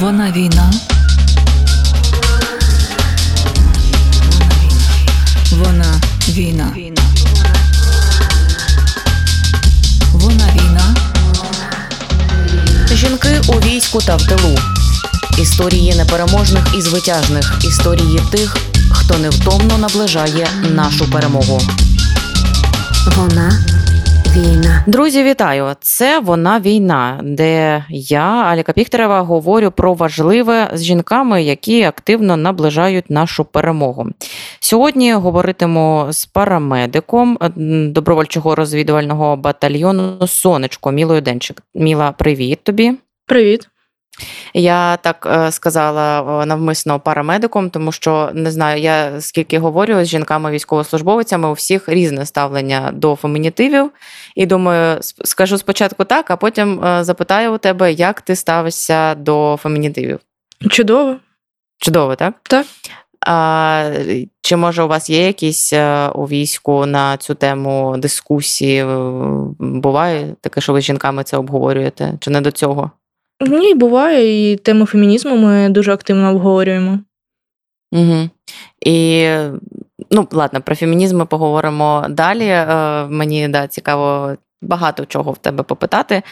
[0.00, 0.72] Вона війна.
[5.52, 6.72] Вона війна.
[10.12, 10.94] Вона війна.
[12.92, 14.58] Жінки у війську та в тилу.
[15.38, 17.52] Історії непереможних і звитяжних.
[17.64, 18.56] Історії тих,
[18.90, 21.60] хто невтомно наближає нашу перемогу.
[23.16, 23.75] Вона
[24.36, 24.84] війна.
[24.86, 25.66] Друзі, вітаю!
[25.80, 33.10] Це вона війна, де я, Аліка Піхтерева, говорю про важливе з жінками, які активно наближають
[33.10, 34.06] нашу перемогу.
[34.60, 37.38] Сьогодні говоритиму з парамедиком
[37.92, 41.62] добровольчого розвідувального батальйону Сонечко Мілою Денчик.
[41.74, 42.92] Міла, привіт тобі.
[43.26, 43.68] Привіт.
[44.54, 51.48] Я так е, сказала навмисно парамедиком, тому що не знаю, я скільки говорю з жінками-військовослужбовицями,
[51.48, 53.90] у всіх різне ставлення до фемінітивів.
[54.34, 59.58] І думаю, скажу спочатку так, а потім е, запитаю у тебе, як ти ставишся до
[59.62, 60.18] фемінітивів.
[60.70, 61.16] Чудово.
[61.78, 62.34] Чудово, так?
[62.42, 62.66] Так.
[63.26, 63.90] А,
[64.42, 68.84] Чи може у вас є якісь е, у війську на цю тему дискусії?
[69.58, 72.12] Буває таке, що ви з жінками це обговорюєте?
[72.20, 72.90] Чи не до цього?
[73.40, 76.98] Ні, буває, і тему фемінізму ми дуже активно обговорюємо.
[77.92, 78.30] Угу.
[78.86, 79.28] І
[80.10, 82.46] ну, ладно, про фемінізм ми поговоримо далі.
[82.48, 82.66] Е,
[83.06, 86.22] мені да, цікаво багато чого в тебе попитати.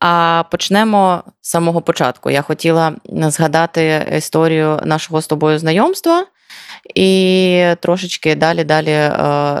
[0.00, 2.30] А почнемо з самого початку.
[2.30, 6.24] Я хотіла згадати історію нашого з тобою знайомства.
[6.94, 9.10] І трошечки далі далі е,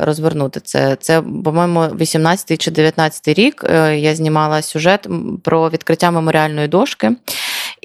[0.00, 0.96] розвернути це.
[1.00, 5.08] Це, по-моєму, 18 чи 19 рік е, я знімала сюжет
[5.42, 7.10] про відкриття меморіальної дошки.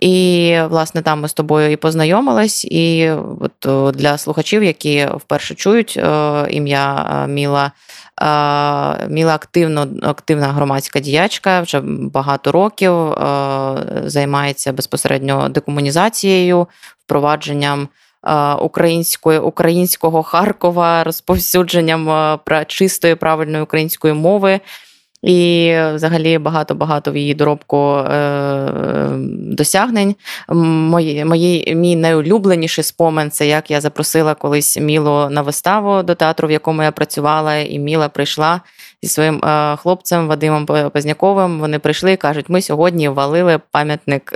[0.02, 2.66] І, власне, там ми з тобою і познайомились.
[2.66, 7.72] І от для слухачів, які вперше чують е, ім'я Міла.
[9.10, 12.94] Міла активно, активна громадська діячка, вже багато років
[14.10, 16.68] займається безпосередньо декомунізацією,
[17.06, 17.88] впровадженням
[18.62, 24.60] української українського Харкова, розповсюдженням чистої правильної української мови.
[25.24, 30.16] І взагалі багато-багато в її доробку е, досягнень.
[30.50, 36.48] Мої, мої, Мій найулюбленіший спомин це як я запросила колись Мілу на виставу до театру,
[36.48, 38.62] в якому я працювала, і Міла прийшла
[39.02, 41.60] зі своїм е, хлопцем Вадимом Позняковим.
[41.60, 44.34] Вони прийшли і кажуть: ми сьогодні валили пам'ятник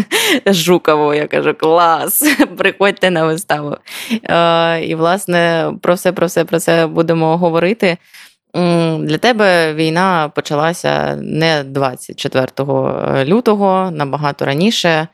[0.46, 1.14] Жукову.
[1.14, 2.22] Я кажу, клас!
[2.58, 3.76] Приходьте на виставу.
[4.24, 7.96] Е, і, власне, про все, про все, про це будемо говорити.
[8.98, 15.08] Для тебе війна почалася не 24 е, лютого, набагато раніше.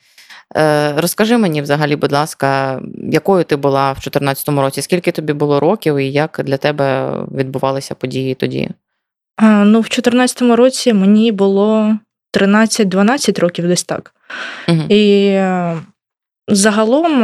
[0.97, 4.83] Розкажи мені взагалі, будь ласка, якою ти була в 2014 році?
[4.83, 8.71] Скільки тобі було років і як для тебе відбувалися події тоді?
[9.37, 11.99] А, Ну, в 2014 році мені було
[12.37, 14.15] 13-12 років десь так.
[14.69, 14.83] Угу.
[14.88, 15.77] І е,
[16.49, 17.22] загалом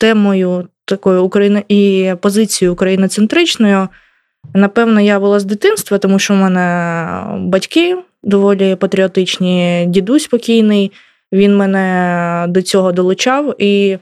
[0.00, 3.88] темою такою України і позицією україноцентричною,
[4.54, 10.92] напевно, я була з дитинства, тому що в мене батьки доволі патріотичні, дідусь спокійний,
[11.32, 13.62] він мене до цього долучав.
[13.62, 13.98] І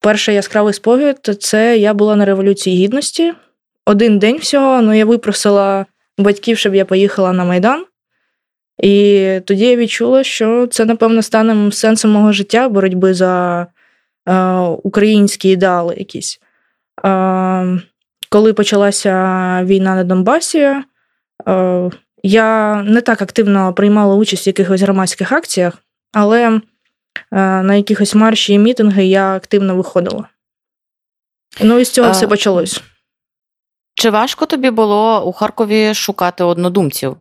[0.00, 3.32] перший яскравий спогляд це я була на Революції Гідності.
[3.86, 5.86] Один день всього, ну я випросила
[6.18, 7.84] батьків, щоб я поїхала на Майдан.
[8.82, 13.66] І тоді я відчула, що це, напевно, стане сенсом мого життя боротьби за
[14.28, 16.40] е, українські ідеали якісь.
[17.04, 17.80] Е,
[18.30, 19.12] коли почалася
[19.64, 21.90] війна на Донбасі, е,
[22.22, 25.78] я не так активно приймала участь в якихось громадських акціях,
[26.12, 26.60] але е,
[27.62, 30.28] на якихось марші і мітинги я активно виходила.
[31.60, 32.10] Ну і з цього а...
[32.10, 32.82] все почалось.
[33.94, 37.16] Чи важко тобі було у Харкові шукати однодумців?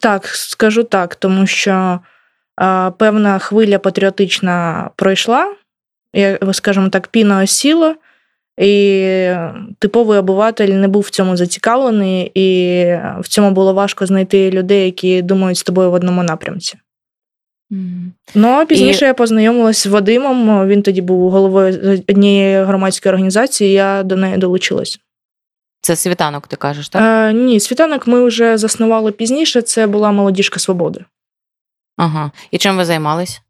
[0.00, 2.00] Так, скажу так, тому що
[2.56, 5.54] а, певна хвиля патріотична пройшла,
[6.52, 7.96] скажімо так, піна осіла,
[8.58, 9.36] і
[9.78, 12.82] типовий обиватель не був в цьому зацікавлений, і
[13.20, 16.78] в цьому було важко знайти людей, які думають з тобою в одному напрямці.
[17.70, 18.10] Mm.
[18.34, 19.08] Ну, пізніше і...
[19.08, 20.68] я познайомилася з Вадимом.
[20.68, 24.98] Він тоді був головою однієї громадської організації, і я до неї долучилась.
[25.80, 27.02] Це світанок, ти кажеш, так?
[27.02, 29.62] Е, Ні, світанок ми вже заснували пізніше.
[29.62, 31.04] Це була молодіжка свободи.
[31.96, 32.30] Ага.
[32.50, 33.40] І чим ви займались?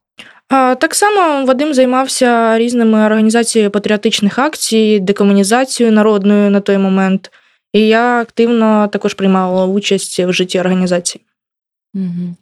[0.53, 7.31] Е, так само Вадим займався різними організаціями патріотичних акцій, декомунізацією народною на той момент.
[7.73, 11.25] І я активно також приймала участь в житті організації.
[11.95, 12.37] Угу.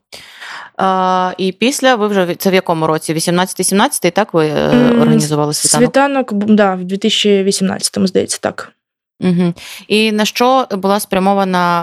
[0.76, 3.14] А, І після ви вже це в якому році?
[3.14, 5.86] 18-17, так ви mm, організували світанок?
[5.86, 8.72] Світанок, да, в 2018-му, здається, так.
[9.20, 9.54] Угу.
[9.88, 11.82] І на що була спрямована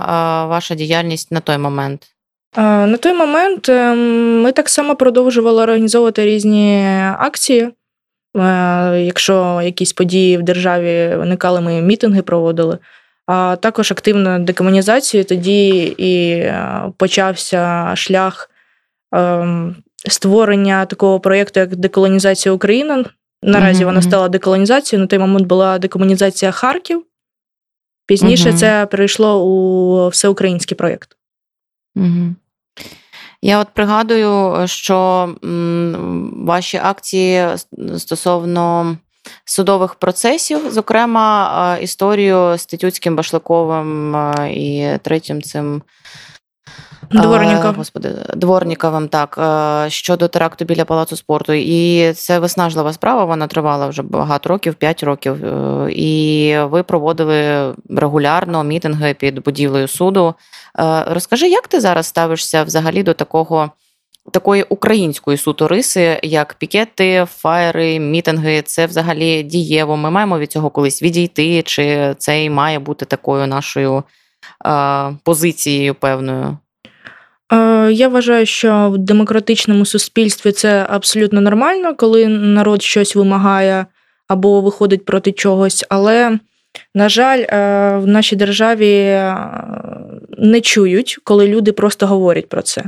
[0.49, 2.12] ваша діяльність на той момент?
[2.55, 6.85] На той момент ем, ми так само продовжували організовувати різні
[7.19, 7.69] акції.
[9.05, 12.77] Якщо якісь події в державі виникали, ми мітинги проводили.
[13.25, 18.49] А також активно декомунізацію тоді і е, почався шлях
[19.11, 19.75] ем,
[20.07, 23.05] створення такого проєкту, як деколонізація України.
[23.43, 23.85] Наразі mm-hmm.
[23.85, 25.03] вона стала деколонізацією.
[25.03, 27.05] На той момент була декомунізація Харків.
[28.05, 28.57] Пізніше mm-hmm.
[28.57, 31.17] це перейшло у всеукраїнський проєкт.
[31.95, 32.33] Mm-hmm.
[33.41, 35.29] Я от пригадую, що
[36.45, 37.47] ваші акції
[37.97, 38.97] стосовно
[39.45, 44.15] судових процесів, зокрема, історію з Тетюцьким Башликовим
[44.51, 45.81] і третім цим.
[47.11, 47.75] Дворников.
[47.75, 49.39] Господи, Дворніковим, так,
[49.91, 51.53] щодо теракту біля палацу спорту.
[51.53, 55.45] І це виснажлива справа, вона тривала вже багато років, 5 років.
[55.45, 60.35] Е, і ви проводили регулярно мітинги під будівлею суду.
[60.79, 63.71] Е, розкажи, як ти зараз ставишся взагалі до такого
[64.31, 69.97] такої української суто риси, як пікети, фаєри, мітинги, це взагалі дієво.
[69.97, 74.03] Ми маємо від цього колись відійти, чи це і має бути такою нашою
[74.65, 76.57] е, позицією певною?
[77.53, 83.85] Е, я вважаю, що в демократичному суспільстві це абсолютно нормально, коли народ щось вимагає
[84.27, 85.85] або виходить проти чогось.
[85.89, 86.39] Але,
[86.95, 89.37] на жаль, е, в нашій державі е,
[90.37, 92.83] не чують, коли люди просто говорять про це.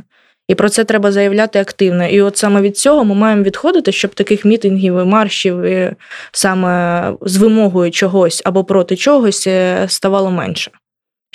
[0.48, 2.08] І про це треба заявляти активно.
[2.08, 5.92] І от саме від цього ми маємо відходити, щоб таких мітингів, і маршів і
[6.32, 9.48] саме з вимогою чогось або проти чогось
[9.88, 10.72] ставало менше.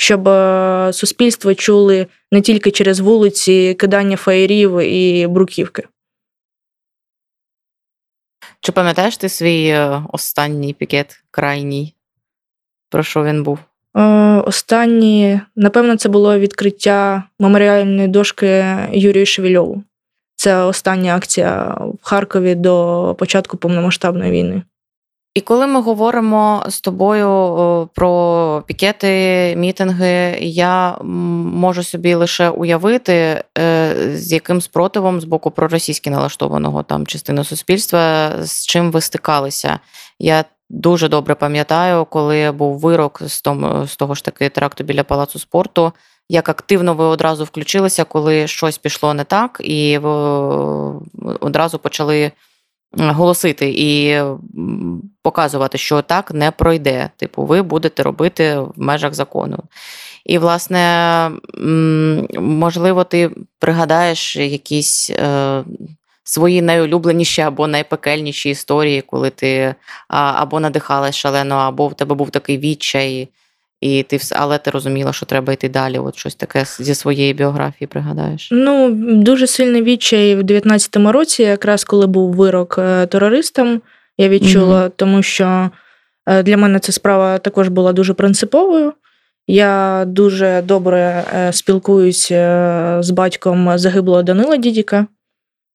[0.01, 5.85] Щоб е, суспільство чули не тільки через вулиці кидання фаєрів і бруківки.
[8.61, 11.95] Чи пам'ятаєш ти свій е, останній пікет крайній?
[12.91, 13.59] Про що він був?
[13.97, 14.03] Е,
[14.47, 19.85] останні, напевно, це було відкриття меморіальної дошки Юрію Шевельову.
[20.37, 24.63] Це остання акція в Харкові до початку повномасштабної війни.
[25.35, 33.95] І коли ми говоримо з тобою про пікети, мітинги, я можу собі лише уявити, е,
[34.15, 39.79] з яким спротивом з боку проросійськи налаштованого там частини суспільства, з чим ви стикалися.
[40.19, 43.41] Я Дуже добре пам'ятаю, коли був вирок з
[43.97, 45.93] того, ж таки теракту біля палацу спорту.
[46.29, 50.11] Як активно ви одразу включилися, коли щось пішло не так, і ви
[51.41, 52.33] одразу почали
[52.93, 54.21] голосити і
[55.23, 57.11] показувати, що так не пройде.
[57.17, 59.59] Типу, ви будете робити в межах закону.
[60.25, 61.31] І, власне,
[62.39, 65.65] можливо, ти пригадаєш якісь е,
[66.25, 69.75] свої найулюбленіші або найпекельніші історії, коли ти
[70.09, 73.29] або надихалась шалено, або в тебе був такий відчай,
[73.81, 75.99] і ти але ти розуміла, що треба йти далі.
[75.99, 78.49] От щось таке зі своєї біографії пригадаєш?
[78.53, 78.91] Ну,
[79.23, 83.81] дуже сильний відчай в 19-му році, якраз коли був вирок е, терористам,
[84.19, 85.71] я відчула, mm тому що
[86.27, 88.93] е, для мене ця справа також була дуже принциповою.
[89.47, 95.07] Я дуже добре е, спілкуюся з батьком загиблого Данила Дідіка.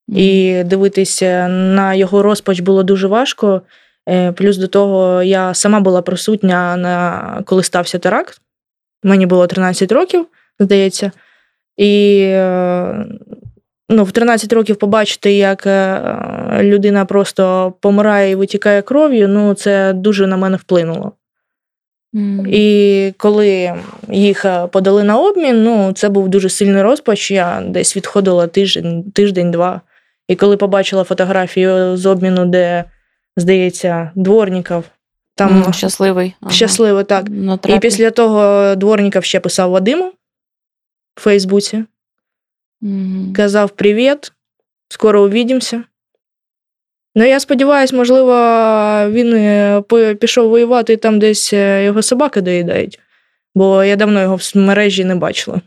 [0.07, 3.61] І дивитися на його розпач було дуже важко.
[4.09, 8.41] Е, плюс до того, я сама була присутня, на коли стався теракт.
[9.03, 10.25] Мені було 13 років,
[10.59, 11.11] здається.
[11.77, 13.05] І е,
[13.89, 15.99] ну, в 13 років побачити, як е,
[16.61, 21.11] людина просто помирає і витікає кров'ю, ну це дуже на мене вплинуло.
[22.13, 22.47] Mm.
[22.47, 23.73] І коли
[24.09, 27.31] їх подали на обмін, ну це був дуже сильний розпач.
[27.31, 29.81] Я десь відходила тиждень, тиждень-два.
[30.27, 32.83] І коли побачила фотографію з обміну, де,
[33.37, 34.83] здається, дворників.
[35.35, 36.33] Там mm, щасливий.
[36.41, 36.51] Ага.
[36.51, 37.27] Щасливий, так.
[37.67, 40.13] І після того дворників ще писав Вадиму
[41.15, 41.83] в Фейсбуці.
[42.81, 43.33] Mm.
[43.33, 44.31] Казав привіт,
[44.89, 45.83] скоро увідімося.
[47.15, 48.33] Ну, я сподіваюся, можливо,
[49.11, 49.83] він е,
[50.19, 52.99] пішов воювати і там десь е, його собаки доїдають,
[53.55, 55.61] бо я давно його в мережі не бачила.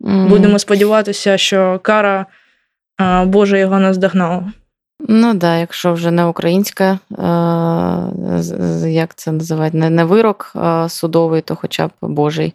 [0.00, 0.28] Mm.
[0.28, 2.26] Будемо сподіватися, що кара
[3.26, 4.44] Боже його наздогнав.
[5.00, 6.98] Ну да, якщо вже не українська,
[8.88, 10.52] як це називати, не, вирок
[10.88, 12.54] судовий, то хоча б Божий.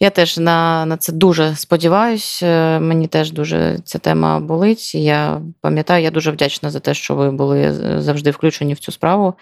[0.00, 2.46] Я теж на на це дуже сподіваюся.
[2.46, 4.94] Е, мені теж дуже ця тема болить.
[4.94, 7.72] Я пам'ятаю, я дуже вдячна за те, що ви були
[8.02, 9.34] завжди включені в цю справу.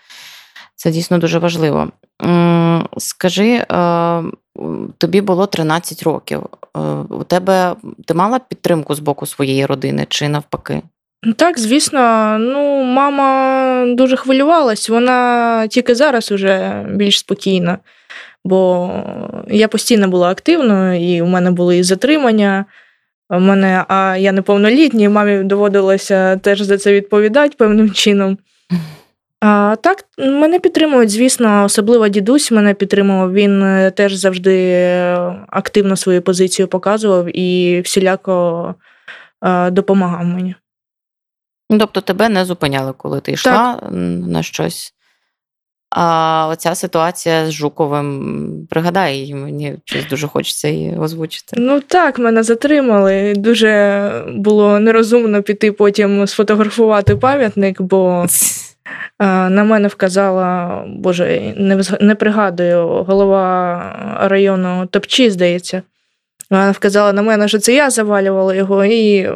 [0.76, 1.88] Це дійсно дуже важливо.
[2.98, 4.22] Скажи, е,
[4.98, 6.42] тобі було 13 років.
[6.76, 6.80] Е,
[7.10, 10.82] у тебе ти мала підтримку з боку своєї родини чи навпаки?
[11.36, 17.78] Так, звісно, ну, мама дуже хвилювалась, вона тільки зараз уже більш спокійна,
[18.44, 18.90] бо
[19.48, 22.64] я постійно була активною, і у мене були і затримання.
[23.30, 28.38] мене, а я неповнолітній, мамі доводилося теж за це відповідати певним чином.
[29.40, 33.32] А, Так, мене підтримують, звісно, особливо дідусь мене підтримував.
[33.32, 34.84] Він е, теж завжди
[35.48, 38.74] активно свою позицію показував і всіляко
[39.40, 40.54] а, допомагав мені.
[41.72, 43.88] Ну, тобто тебе не зупиняли, коли ти йшла так.
[44.28, 44.94] на щось.
[45.90, 51.56] А оця ситуація з Жуковим, пригадай, її, мені щось дуже хочеться її озвучити.
[51.58, 53.34] Ну так, мене затримали.
[53.36, 58.26] Дуже було нерозумно піти потім сфотографувати пам'ятник, бо
[59.20, 65.82] на мене вказала, боже, не не пригадую, голова району Топчі, здається.
[66.50, 69.30] Вона вказала на мене, що це я завалювала його, і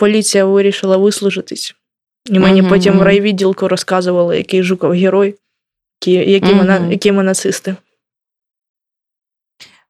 [0.00, 1.74] поліція вирішила вислужитись.
[2.26, 2.68] І мені uh-huh.
[2.68, 5.34] потім в райвідділку розказували, який Жуков герой
[6.00, 6.80] які, які, mm-hmm.
[6.80, 7.76] ми, які ми нацисти.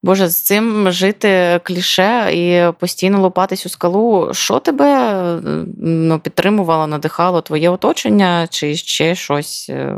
[0.03, 4.35] Боже, з цим жити кліше і постійно лопатись у скалу.
[4.35, 5.41] Що тебе
[5.79, 9.67] ну, підтримувало, надихало твоє оточення, чи ще щось?
[9.71, 9.97] Е,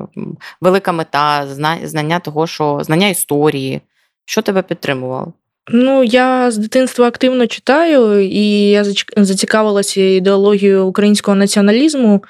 [0.61, 1.47] велика мета,
[1.83, 3.81] знання того, що знання історії.
[4.25, 5.33] Що тебе підтримувало?
[5.71, 8.85] Ну, я з дитинства активно читаю, і я
[9.17, 12.25] зацікавилася ідеологією українського націоналізму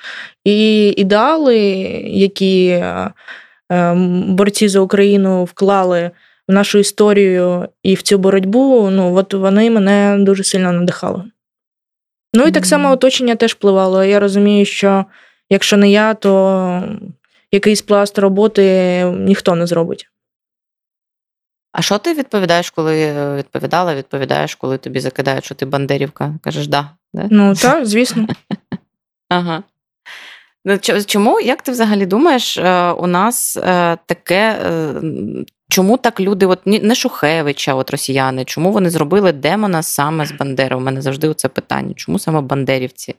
[0.45, 1.59] і ідеали,
[2.07, 2.83] які
[3.73, 6.11] Ем, борці за Україну вклали
[6.49, 11.25] в нашу історію і в цю боротьбу, ну от вони мене дуже сильно надихали.
[12.35, 14.05] Ну і так само оточення теж впливало.
[14.05, 15.05] Я розумію, що
[15.51, 16.83] якщо не я, то
[17.53, 20.09] якийсь пласт роботи ніхто не зробить.
[21.73, 26.35] А що ти відповідаєш, коли відповідала, відповідаєш, коли тобі закидають, що ти Бандерівка?
[26.43, 26.91] Кажеш, да.
[27.15, 27.27] да?
[27.31, 28.27] Ну так, звісно.
[29.29, 29.63] Ага.
[30.65, 34.95] Ну, чому, як ти взагалі думаєш, е, у нас е, таке, е,
[35.71, 40.77] чому так люди, от не Шухевича, от росіяни, чому вони зробили демона саме з Бандери?
[40.77, 41.95] У мене завжди це питання.
[41.97, 43.15] Чому саме Бандерівці?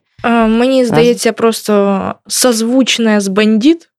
[0.48, 1.38] Мені здається, Раз...
[1.38, 3.90] просто созвучне з бандит.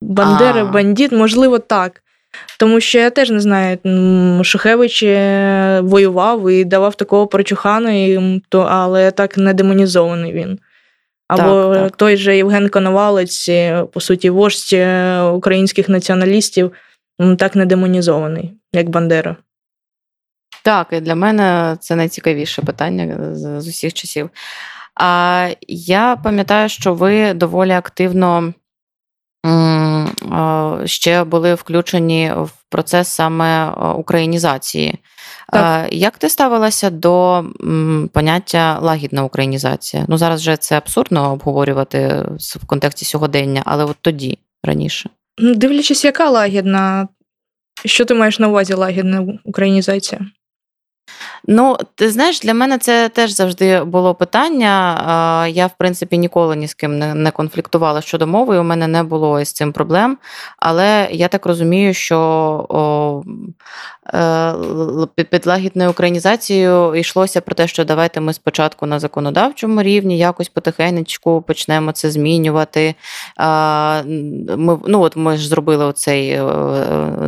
[0.00, 2.02] Бандери, бандит, можливо, так.
[2.58, 3.78] Тому що я теж не знаю,
[4.44, 5.02] Шухевич
[5.82, 10.58] воював і давав такого прочухану, але так не демонізований він.
[11.28, 11.96] Або так, так.
[11.96, 16.72] той же Євген Коновалець, е, по суті, вождь е, українських націоналістів,
[17.38, 19.36] так не демонізований, як Бандера.
[20.64, 24.30] Так, і для мене це найцікавіше питання з, з усіх часів.
[24.94, 28.54] А я пам'ятаю, що ви доволі активно
[30.84, 34.98] ще були включені в процес саме українізації.
[35.52, 35.92] Так.
[35.92, 37.44] Як ти ставилася до
[38.12, 40.04] поняття лагідна українізація?
[40.08, 45.10] Ну зараз вже це абсурдно обговорювати в контексті сьогодення, але от тоді раніше.
[45.38, 47.08] Дивлячись, яка лагідна,
[47.84, 50.20] що ти маєш на увазі лагідна українізація?
[51.46, 55.46] Ну, ти знаєш, для мене це теж завжди було питання.
[55.46, 59.02] Я, в принципі, ніколи ні з ким не конфліктувала щодо мови, і у мене не
[59.02, 60.18] було із цим проблем.
[60.58, 62.18] Але я так розумію, що
[62.68, 63.22] о,
[65.18, 70.48] е, під лагідною українізацією йшлося про те, що давайте ми спочатку на законодавчому рівні якось
[70.48, 72.94] потихенечку почнемо це змінювати.
[73.38, 76.42] Ми ну, от ми ж зробили оцей е,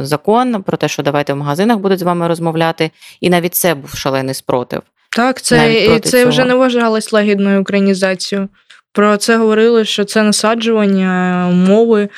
[0.03, 2.91] закон про те, що давайте в магазинах будуть з вами розмовляти.
[3.21, 4.83] І навіть це був шалений спротив.
[5.11, 8.49] Так, це це вже не вважалось лагідною українізацією.
[8.93, 12.09] Про це говорили, що це насаджування мови,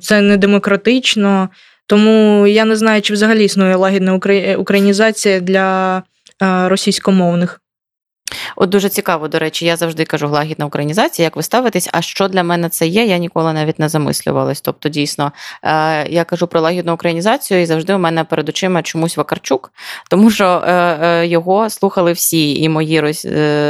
[0.00, 1.48] це не демократично.
[1.86, 4.14] Тому я не знаю, чи взагалі існує лагідна
[4.58, 6.02] українізація для
[6.68, 7.60] російськомовних.
[8.56, 12.28] От дуже цікаво, до речі, я завжди кажу лагідна українізація, як ви ставитесь, а що
[12.28, 14.60] для мене це є, я ніколи навіть не замислювалась.
[14.60, 19.16] Тобто, дійсно, е, я кажу про лагідну українізацію, і завжди у мене перед очима чомусь
[19.16, 19.72] Вакарчук,
[20.10, 23.00] тому що е, е, його слухали всі, і мої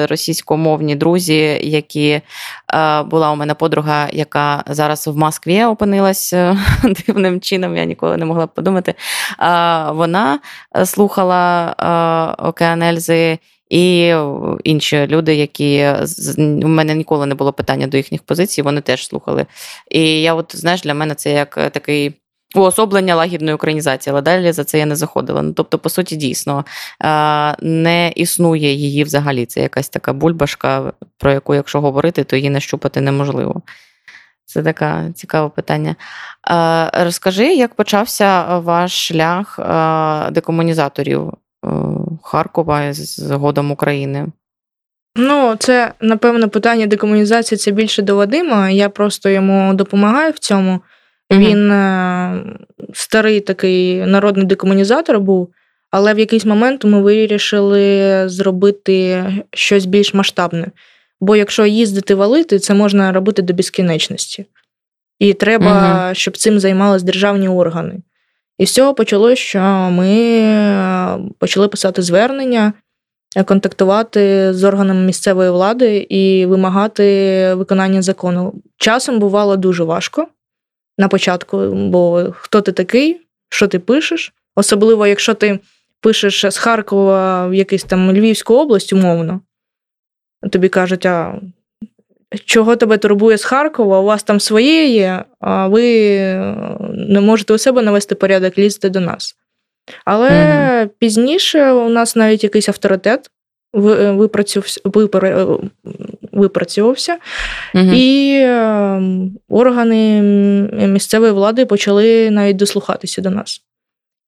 [0.06, 2.20] російськомовні друзі, які
[3.04, 6.34] була у мене подруга, яка зараз в Москві опинилась
[7.06, 8.94] дивним чином, я ніколи не могла б подумати.
[9.88, 10.38] Вона
[10.84, 13.38] слухала Океан Ельзи
[13.70, 14.14] і
[14.64, 15.88] інші люди, які
[16.38, 19.46] у мене ніколи не було питання до їхніх позицій, вони теж слухали.
[19.90, 22.14] І я, от знаєш, для мене це як е, такий.
[22.54, 25.42] Уособлення лагідної українізації, але далі за це я не заходила.
[25.42, 26.64] Ну, Тобто, по суті, дійсно
[27.60, 29.46] не існує її взагалі.
[29.46, 33.62] Це якась така бульбашка, про яку, якщо говорити, то її нащупати неможливо.
[34.44, 35.96] Це таке цікаве питання.
[36.92, 39.58] Розкажи, як почався ваш шлях
[40.32, 41.32] декомунізаторів
[41.66, 41.68] Е,
[42.26, 44.26] Харкова згодом України?
[45.16, 48.70] Ну, це, напевно, питання декомунізації це більше до Вадима.
[48.70, 50.80] Я просто йому допомагаю в цьому.
[51.30, 52.56] Він mm
[52.94, 55.48] старий такий народний декомунізатор був,
[55.90, 60.66] Але в якийсь момент ми вирішили зробити щось більш масштабне.
[61.20, 64.46] Бо якщо їздити валити, це можна робити до безкінечності.
[65.18, 66.14] І треба, угу.
[66.14, 67.94] щоб цим займались державні органи.
[68.58, 69.60] І з цього почалося, що
[69.92, 72.72] ми е, почали писати звернення,
[73.36, 78.54] е, контактувати з органами місцевої влади і вимагати виконання закону.
[78.76, 80.26] Часом бувало дуже важко
[80.98, 85.60] на початку, бо хто ти такий, що ти пишеш, особливо, якщо ти
[86.00, 89.40] пишеш з Харкова в якийсь там Львівську область, умовно,
[90.50, 91.40] тобі кажуть, а
[92.44, 95.82] чого тебе турбує з Харкова, у вас там своє є, а ви
[96.92, 99.36] не можете у себе навести порядок, лізти до нас.
[100.04, 100.66] Але mm
[100.98, 103.30] пізніше у нас навіть якийсь авторитет
[103.72, 104.80] випрацювався,
[106.32, 107.16] випрацювався
[107.74, 110.22] mm і ем, органи
[110.88, 113.62] місцевої влади почали навіть дослухатися до нас.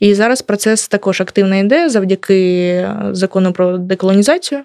[0.00, 4.62] І зараз процес також активно йде завдяки закону про деколонізацію.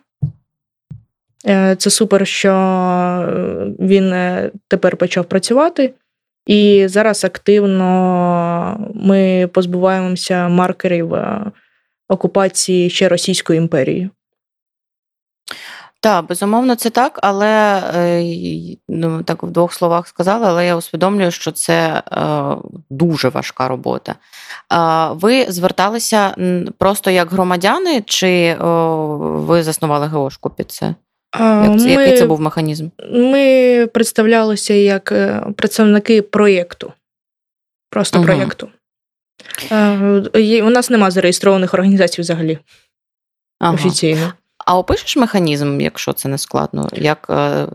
[1.47, 2.53] Е, це супер, що е,
[3.79, 5.93] він е, тепер почав працювати,
[6.45, 11.13] і зараз активно ми позбуваємося маркерів
[12.09, 14.09] окупації ще Російською імперією.
[15.99, 17.81] Так, безумовно, це так, але
[18.89, 22.03] ну, так в двох словах сказала, але я усвідомлюю, що це
[22.89, 24.15] дуже важка робота.
[25.11, 26.35] Ви зверталися
[26.77, 28.55] просто як громадяни, чи
[29.19, 30.95] ви заснували ГОшку під це?
[31.39, 32.89] Як це, ми, Який це був механізм?
[33.11, 36.93] Ми представлялися як е, представники проєкту.
[37.89, 38.25] Просто угу.
[38.25, 38.69] проєкту.
[40.63, 42.59] У нас нема зареєстрованих організацій взагалі.
[43.59, 43.73] Ага.
[43.73, 44.33] Офіційно.
[44.65, 46.89] А опишеш механізм, якщо це не складно?
[46.93, 47.67] Як е,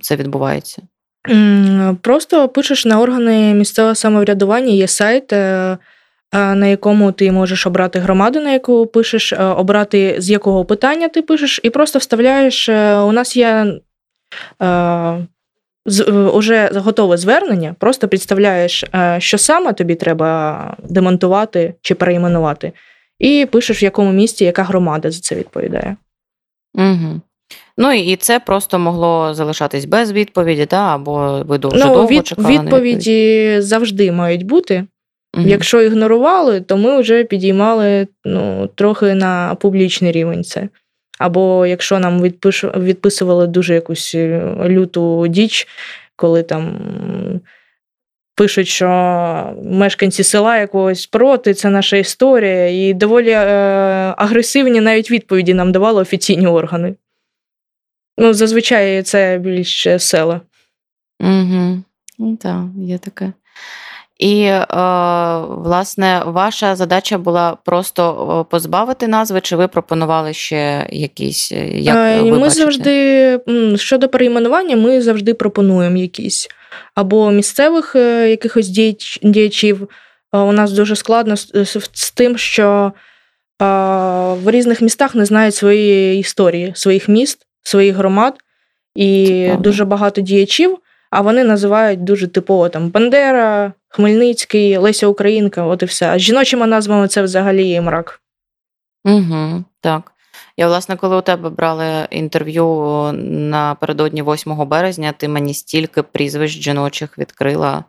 [0.00, 0.82] це відбувається?
[2.00, 5.78] Просто пишеш на органи місцевого самоврядування, є сайт, е,
[6.32, 11.22] на якому ти можеш обрати громаду, на яку пишеш, е, обрати з якого питання ти
[11.22, 12.68] пишеш, і просто вставляєш.
[12.68, 13.74] Е, у нас є
[14.62, 15.26] е,
[16.32, 18.84] уже готове звернення, просто підставляєш,
[19.18, 22.72] що саме тобі треба демонтувати чи перейменувати,
[23.18, 25.96] і пишеш, в якому місті яка громада за це відповідає.
[26.74, 27.20] Угу.
[27.78, 32.26] Ну і це просто могло залишатись без відповіді, та, або ви дуже ну, довго від,
[32.26, 32.48] чекали.
[32.48, 34.86] Відповіді завжди мають бути.
[35.34, 35.48] Угу.
[35.48, 40.68] Якщо ігнорували, то ми вже підіймали ну, трохи на публічний рівень це.
[41.18, 42.64] Або якщо нам відпиш...
[42.64, 45.68] відписували дуже якусь е, люту діч,
[46.16, 46.80] коли там
[48.34, 48.88] пишуть, що
[49.64, 53.44] мешканці села якогось проти, це наша історія, і доволі е-
[54.16, 56.94] агресивні навіть відповіді нам давали офіційні органи.
[58.18, 60.40] Ну, зазвичай це більш села.
[61.20, 61.82] Угу.
[62.40, 63.32] Так, є таке.
[64.22, 64.66] І, е,
[65.48, 72.22] власне, ваша задача була просто позбавити назви, чи ви пропонували ще якісь е, як е,
[72.22, 73.40] Ми завжди
[73.76, 76.48] щодо перейменування, ми завжди пропонуємо якісь
[76.94, 77.94] або місцевих
[78.28, 78.68] якихось
[79.22, 79.88] діячів.
[80.32, 82.92] У нас дуже складно з тим, що
[84.42, 88.34] в різних містах не знають своєї історії, своїх міст, своїх громад,
[88.94, 90.78] і дуже багато діячів,
[91.10, 93.72] а вони називають дуже типово там Бандера.
[93.94, 96.10] Хмельницький, Леся Українка, от і все.
[96.10, 98.20] А з жіночими назвами це взагалі мрак.
[99.04, 100.12] Угу, Так.
[100.56, 102.66] Я, власне, коли у тебе брали інтерв'ю
[103.22, 107.84] напередодні 8 березня, ти мені стільки прізвищ жіночих відкрила.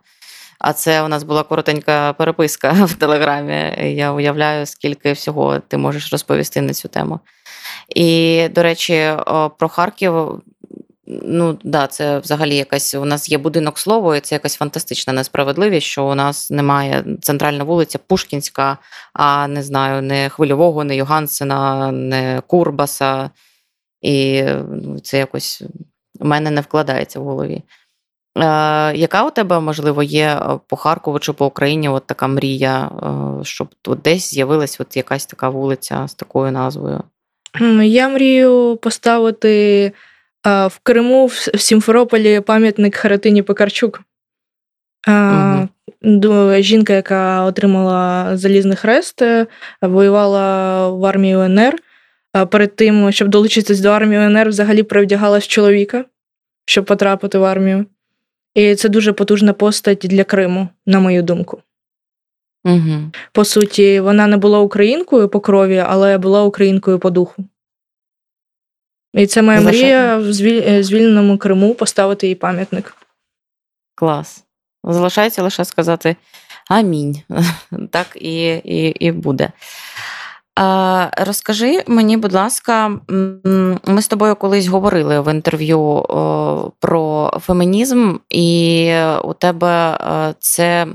[0.58, 3.92] А це у нас була коротенька переписка в Телеграмі.
[3.96, 7.20] Я уявляю, скільки всього ти можеш розповісти на цю тему.
[7.88, 9.12] І, до речі,
[9.58, 10.42] про Харків
[11.06, 15.86] Ну, да, це взагалі якась у нас є будинок слово, і це якась фантастична несправедливість,
[15.86, 18.78] що у нас немає центральна вулиця Пушкінська,
[19.12, 23.30] а не знаю, не Хвильового, не Йогансена, не Курбаса.
[24.02, 25.62] І ну, це якось
[26.20, 27.62] у мене не вкладається в голові.
[28.38, 32.90] Е, Яка у тебе, можливо, є по Харкову чи по Україні от така мрія,
[33.40, 37.02] е, щоб тут десь з'явилась от якась така вулиця з такою назвою?
[37.82, 39.92] Я мрію поставити.
[40.44, 44.02] В Криму в Сімферополі пам'ятник Харатині Пекарчук.
[45.08, 45.68] Угу.
[46.58, 49.46] Жінка, яка отримала залізний хрест, е,
[49.82, 51.78] воювала в армії УНР.
[52.50, 56.04] Перед тим, щоб долучитись до армії УНР, взагалі перевдягалась чоловіка,
[56.66, 57.86] щоб потрапити в армію.
[58.54, 61.62] І це дуже потужна постать для Криму, на мою думку.
[62.64, 63.10] Угу.
[63.32, 67.44] По суті, вона не була українкою по крові, але була українкою по духу.
[69.14, 72.96] І це моя мрія в е, звільненому Криму поставити їй пам'ятник.
[73.94, 74.44] Клас.
[74.84, 76.16] Залишається лише сказати
[76.70, 77.22] амінь.
[77.90, 79.52] Так і, і, і буде.
[81.16, 83.00] Розкажи мені, будь ласка,
[83.84, 86.04] ми з тобою колись говорили в інтерв'ю
[86.80, 88.92] про фемінізм, і
[89.24, 89.98] у тебе
[90.38, 90.86] це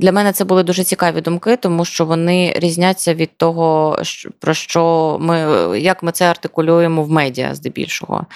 [0.00, 3.98] для мене це були дуже цікаві думки, тому що вони різняться від того,
[4.38, 5.38] про що ми
[5.78, 8.26] як ми це артикулюємо в медіа здебільшого.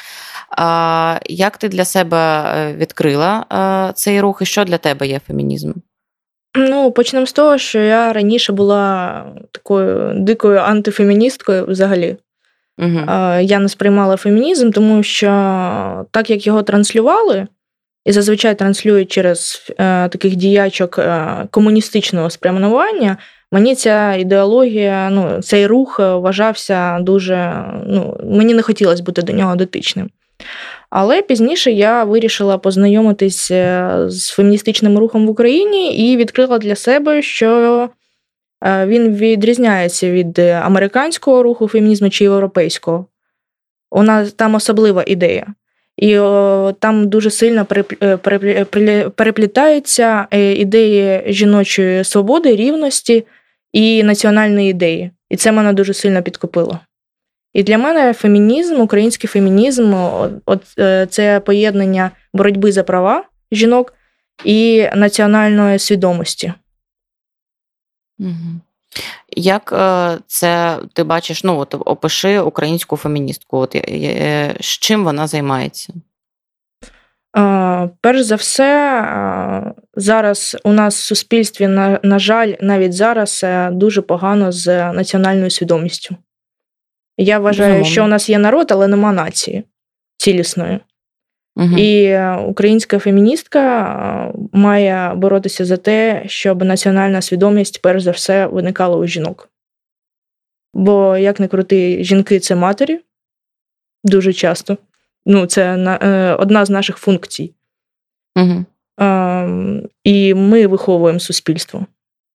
[0.56, 5.20] А, Як ти для себе е, відкрила е, цей рух, і що для тебе є
[5.26, 5.72] фемінізм?
[6.56, 12.16] Ну, почнемо з того, що я раніше була такою дикою антифеміністкою взагалі.
[12.78, 13.00] Угу.
[13.40, 15.26] Я не сприймала фемінізм, тому що
[16.10, 17.46] так як його транслювали,
[18.04, 19.74] і зазвичай транслюють через е,
[20.08, 23.16] таких діячок е, комуністичного спрямування,
[23.52, 27.64] мені ця ідеологія, ну, цей рух вважався дуже.
[27.86, 30.10] ну, Мені не хотілося бути до нього дотичним.
[30.90, 37.22] Але пізніше я вирішила познайомитись е, з феміністичним рухом в Україні і відкрила для себе,
[37.22, 37.90] що
[38.64, 43.06] е, він відрізняється від американського руху фемінізму чи європейського.
[43.90, 45.46] У нас там особлива ідея.
[45.96, 47.66] І о, там дуже сильно
[48.02, 48.16] е,
[49.16, 50.26] переплітаються
[50.56, 53.26] ідеї жіночої свободи, рівності
[53.72, 55.10] і національної ідеї.
[55.30, 56.80] І це мене дуже сильно підкупило.
[57.52, 59.94] І для мене фемінізм, український фемінізм
[60.46, 63.94] от е, це поєднання боротьби за права жінок
[64.44, 66.52] і національної свідомості.
[69.36, 71.44] Як е, це ти бачиш?
[71.44, 73.58] Ну, от опиши українську феміністку.
[73.58, 75.92] От е, з чим вона займається?
[78.00, 84.52] Перш за все, зараз у нас в суспільстві, на, на жаль, навіть зараз дуже погано
[84.52, 86.16] з національною свідомістю.
[87.16, 87.92] Я вважаю, Безумовно.
[87.92, 89.64] що у нас є народ, але нема нації
[90.16, 90.80] цілісної.
[91.56, 91.78] Угу.
[91.78, 99.06] І українська феміністка має боротися за те, щоб національна свідомість, перш за все, виникала у
[99.06, 99.48] жінок.
[100.74, 103.00] Бо, як не крути, жінки це матері
[104.04, 104.76] дуже часто.
[105.26, 107.52] Ну, Це е, одна з наших функцій.
[108.36, 108.64] Угу.
[109.00, 111.86] Е, і ми виховуємо суспільство.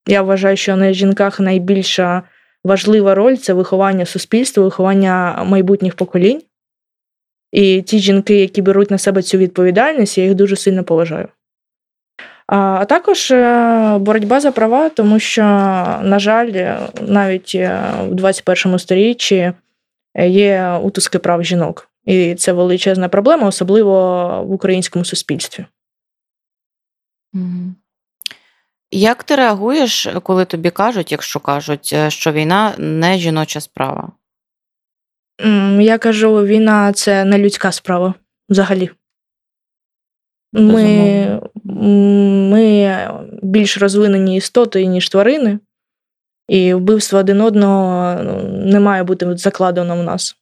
[0.08, 2.24] Я вважаю, що на жінках найбільша
[2.64, 6.42] важлива роль це виховання суспільства, виховання майбутніх поколінь.
[7.52, 11.28] І ті жінки, які беруть на себе цю відповідальність, я їх дуже сильно поважаю.
[12.48, 15.42] А також е, боротьба за права, тому що,
[16.02, 19.54] на жаль, навіть е, в 21 сторіччі
[20.16, 21.90] є утиски прав жінок.
[22.06, 23.94] І це величезна проблема, особливо
[24.44, 25.66] в українському суспільстві.
[28.92, 34.12] Як ти реагуєш, коли тобі кажуть, якщо кажуть, е, що війна не жіноча справа?
[35.80, 38.14] Я кажу, війна це не людська справа
[38.50, 38.90] взагалі.
[40.54, 42.98] Ми ми
[43.44, 45.60] більш розвинені істоти, ніж тварини,
[46.48, 50.36] і вбивство один одного ну, не має бути закладено в нас.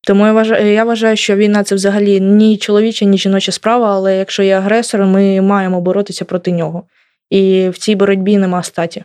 [0.00, 4.16] Тому я вважаю, я вважаю, що війна це взагалі ні чоловіча, ні жіноча справа, але
[4.16, 6.84] якщо є агресор, ми маємо боротися проти нього
[7.30, 9.04] і в цій боротьбі нема статі.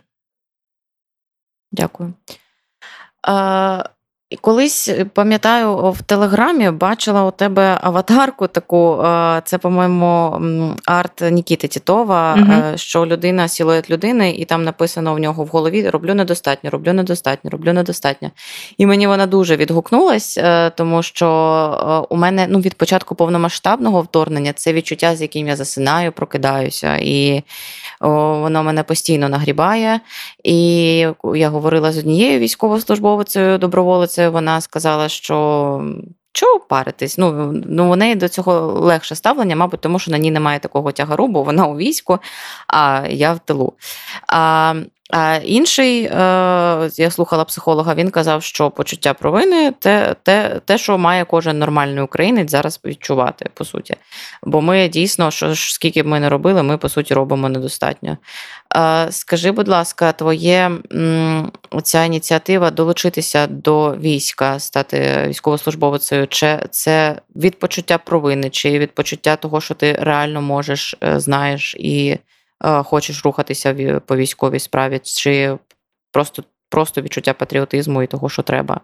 [1.72, 2.14] Дякую.
[3.22, 3.84] А,
[4.40, 8.98] Колись пам'ятаю, в Телеграмі бачила у тебе аватарку таку.
[9.44, 10.40] Це, по-моєму,
[10.86, 12.62] арт Нікіти Тітова, угу.
[12.76, 17.50] що людина, сілует людини, і там написано в нього в голові: роблю недостатньо, роблю недостатньо,
[17.50, 18.30] роблю недостатньо.
[18.78, 24.52] І мені вона дуже відгукнулась, е, тому що у мене ну, від початку повномасштабного вторгнення
[24.52, 26.96] це відчуття, з яким я засинаю, прокидаюся.
[26.96, 27.42] І
[28.00, 30.00] воно мене постійно нагрібає.
[30.44, 30.96] І
[31.34, 34.23] я говорила з однією військовослужбовицею, доброволицею.
[34.28, 35.84] Вона сказала, що.
[36.36, 37.18] Чого паритись?
[37.18, 40.92] Ну ну у неї до цього легше ставлення, мабуть, тому що на ній немає такого
[40.92, 42.18] тягару, бо вона у війську,
[42.66, 43.72] а я в тилу.
[44.26, 44.74] А
[45.10, 46.10] а інший, е,
[46.96, 52.04] я слухала психолога, він казав, що почуття провини те, те, те, що має кожен нормальний
[52.04, 53.96] українець зараз відчувати, по суті.
[54.42, 58.18] Бо ми дійсно, що скільки б ми не робили, ми по суті робимо недостатньо.
[59.10, 60.70] Скажи, будь ласка, твоє
[61.82, 69.36] ця ініціатива долучитися до війська, стати військовослужбовицею, чи це від почуття провини, чи від почуття
[69.36, 72.18] того, що ти реально можеш, е, знаєш і.
[72.64, 75.56] Е, хочеш рухатися по військовій справі, чи
[76.12, 78.80] просто просто відчуття патріотизму і того, що треба?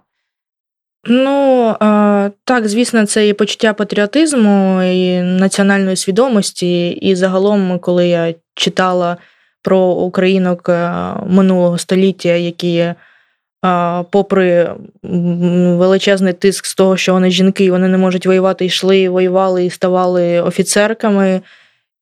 [1.07, 6.89] Ну е, так, звісно, це і почуття патріотизму, і національної свідомості.
[6.91, 9.17] І загалом, коли я читала
[9.63, 10.93] про українок е,
[11.27, 12.95] минулого століття, які,
[14.11, 19.71] попри величезний тиск з того, що вони жінки, вони не можуть воювати, йшли, воювали і
[19.71, 21.41] ставали офіцерками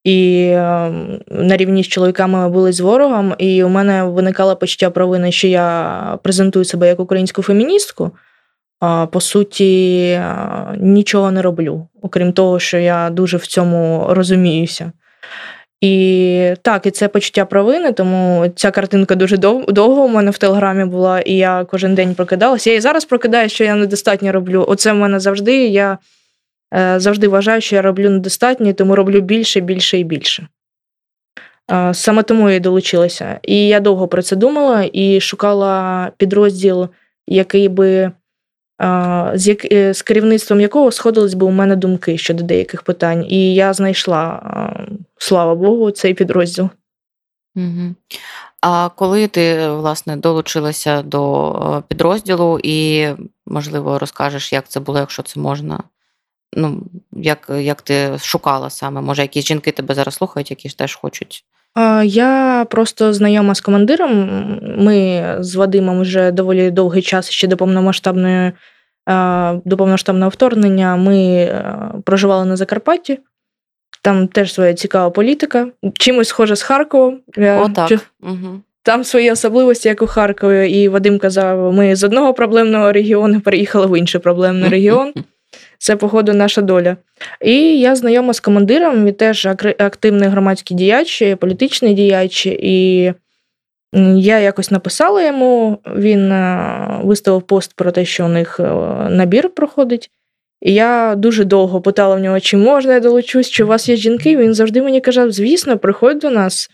[0.03, 5.31] і ем, на рівні з чоловіками були з ворогом, і у мене виникало почуття провини,
[5.31, 8.11] що я презентую себе як українську феміністку.
[9.11, 10.21] По суті,
[10.77, 14.91] нічого не роблю, окрім того, що я дуже в цьому розуміюся.
[15.81, 20.85] І так, і це почуття провини, тому ця картинка дуже довго у мене в телеграмі
[20.85, 22.69] була, і я кожен день прокидалася.
[22.69, 24.65] Я і зараз прокидаю, що я недостатньо роблю.
[24.67, 25.67] Оце в мене завжди.
[25.67, 25.97] Я е,
[26.97, 30.47] завжди вважаю, що я роблю недостатньо, тому роблю більше, більше і більше.
[31.93, 33.39] Саме тому я і долучилася.
[33.43, 36.87] І я довго про це думала і шукала підрозділ,
[37.27, 38.11] який би
[38.81, 39.31] е,
[39.93, 43.25] з керівництвом якого сходились би у мене думки щодо деяких питань.
[43.29, 44.41] І я знайшла,
[45.17, 46.69] слава Богу, цей підрозділ.
[47.55, 47.95] Угу.
[48.61, 53.07] А коли ти власне долучилася до е, підрозділу, і,
[53.45, 55.83] можливо, розкажеш, як це було, якщо це можна?
[56.57, 59.01] Ну, як як ти шукала саме?
[59.01, 61.45] Може, якісь жінки тебе зараз слухають, які ж теж хочуть?
[62.03, 64.29] Я просто знайома з командиром.
[64.77, 68.51] Ми з Вадимом вже доволі довгий час ще до повномасштабної
[69.65, 70.95] до повномасштабного вторгнення.
[70.95, 73.19] Ми е, проживали на Закарпатті.
[74.01, 75.67] Там теж своя цікава політика.
[75.93, 77.19] Чимось схоже з Харковом.
[77.37, 77.99] О, так.
[78.21, 78.61] Угу.
[78.83, 80.71] Там свої особливості, як у Харкові.
[80.71, 85.13] І Вадим казав: ми з одного проблемного регіону переїхали в інший проблемний регіон.
[85.81, 86.97] Це, походу, наша доля.
[87.41, 89.45] І я знайома з командиром, він теж
[89.77, 92.45] активний громадський діяч, політичний діяч.
[92.45, 93.13] І
[94.15, 98.63] я якось написала йому, він е, виставив пост про те, що у них е,
[99.09, 100.11] набір проходить.
[100.61, 103.95] І я дуже довго питала в нього, чи можна я долучусь, чи у вас є
[103.95, 104.37] жінки.
[104.37, 106.69] Він завжди мені казав: звісно, приходь до нас.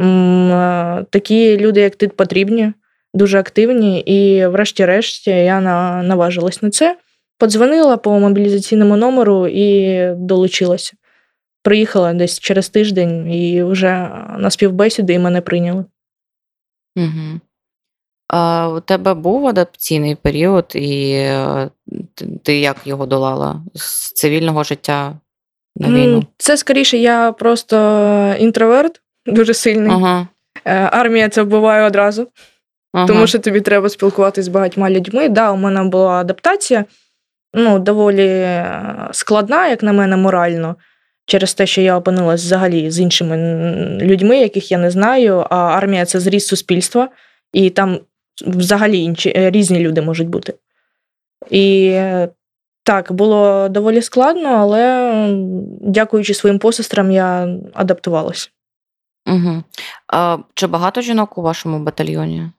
[0.00, 2.72] Е, такі люди, як ти, потрібні,
[3.14, 4.00] дуже активні.
[4.00, 5.60] І, врешті-решт, я
[6.02, 6.96] наважилась на це.
[7.40, 10.92] Подзвонила по мобілізаційному номеру і долучилася.
[11.62, 15.84] Приїхала десь через тиждень і вже на співбесіди і мене прийняли.
[16.96, 17.40] Угу.
[18.28, 21.70] А У тебе був адаптаційний період, і е,
[22.42, 25.18] ти як його долала з цивільного життя
[25.76, 26.24] на війну?
[26.36, 27.76] Це скоріше, я просто
[28.38, 29.92] інтроверт дуже сильний.
[29.92, 30.28] Ага.
[30.64, 32.28] Е, армія це вбиває одразу,
[32.92, 33.06] ага.
[33.06, 35.28] тому що тобі треба спілкуватися з багатьма людьми.
[35.28, 36.84] Да, у мене була адаптація
[37.54, 40.76] ну, доволі е, складна, як на мене, морально.
[41.26, 43.36] Через те, що я опинилась взагалі з іншими
[44.00, 45.46] людьми, яких я не знаю.
[45.50, 47.08] А армія це зріст суспільства,
[47.52, 48.00] і там
[48.46, 50.54] взагалі інші е, різні люди можуть бути.
[51.50, 51.96] І
[52.82, 55.12] так, було доволі складно, але
[55.80, 58.48] дякуючи своїм посестрам, я адаптувалася.
[59.26, 59.62] Угу.
[60.12, 62.50] А, Чи багато жінок у вашому батальйоні?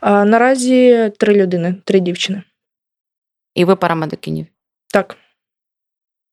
[0.00, 2.42] А, Наразі три людини, три дівчини.
[3.54, 4.46] І ви парамедикинів?
[4.92, 5.16] Так.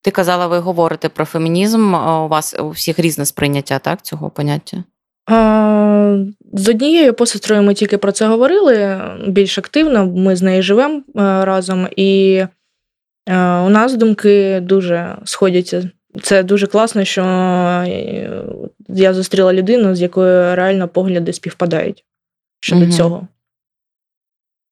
[0.01, 1.93] Ти казала, ви говорите про фемінізм.
[1.95, 4.84] У вас у всіх різне сприйняття так, цього поняття?
[6.53, 10.05] З однією посестрою ми тільки про це говорили більш активно.
[10.05, 11.01] Ми з нею живемо е,
[11.45, 12.47] разом, і е,
[13.60, 15.89] у нас думки дуже сходяться.
[16.23, 18.43] Це дуже класно, що е,
[18.88, 22.05] я зустріла людину, з якою реально погляди співпадають
[22.60, 22.91] щодо угу.
[22.91, 23.27] цього.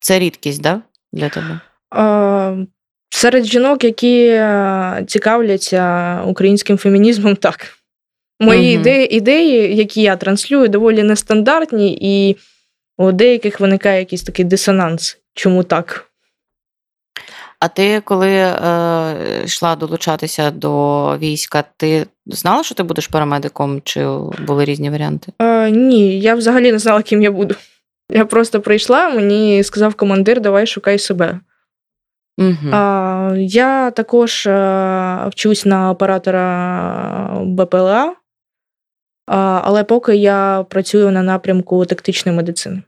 [0.00, 0.82] Це рідкість, да,
[1.12, 1.60] для тебе?
[3.10, 7.76] Серед жінок, які е, цікавляться українським фемінізмом, так.
[8.40, 8.80] Мої угу.
[8.80, 12.36] ідеї, ідеї, які я транслюю, доволі нестандартні, і
[12.98, 15.18] у деяких виникає якийсь такий дисонанс.
[15.34, 16.06] Чому так?
[17.58, 18.54] А ти, коли е,
[19.44, 24.06] йшла долучатися до війська, ти знала, що ти будеш парамедиком, чи
[24.46, 25.32] були різні варіанти?
[25.38, 27.54] Е, Ні, я взагалі не знала, ким я буду.
[28.10, 31.40] Я просто прийшла, мені сказав командир, давай шукай себе.
[32.38, 32.70] Угу.
[32.72, 38.14] А, Я також е, вчусь на оператора БПЛА,
[39.26, 42.82] але поки я працюю на напрямку тактичної медицини.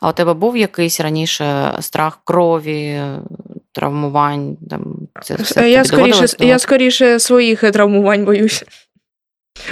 [0.00, 3.02] А у тебе був якийсь раніше страх крові,
[3.72, 4.56] травмувань?
[4.70, 8.66] Там, це все Я скоріше я скоріше своїх травмувань боюся.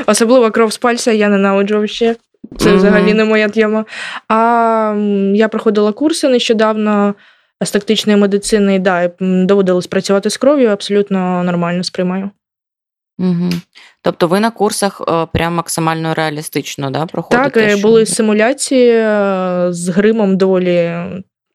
[0.06, 2.16] Особливо кров з пальця я ненавиджу ще.
[2.58, 2.76] Це mm-hmm.
[2.76, 3.84] взагалі не моя тема.
[4.28, 4.94] А
[5.34, 7.14] я проходила курси нещодавно
[7.64, 12.30] з тактичної медицини, да, доводилось працювати з кров'ю, абсолютно нормально сприймаю.
[13.18, 13.50] Угу.
[14.02, 17.50] Тобто ви на курсах е, прям максимально реалістично да, проходите?
[17.50, 17.78] Так, е, що...
[17.78, 20.96] були симуляції е, з гримом доволі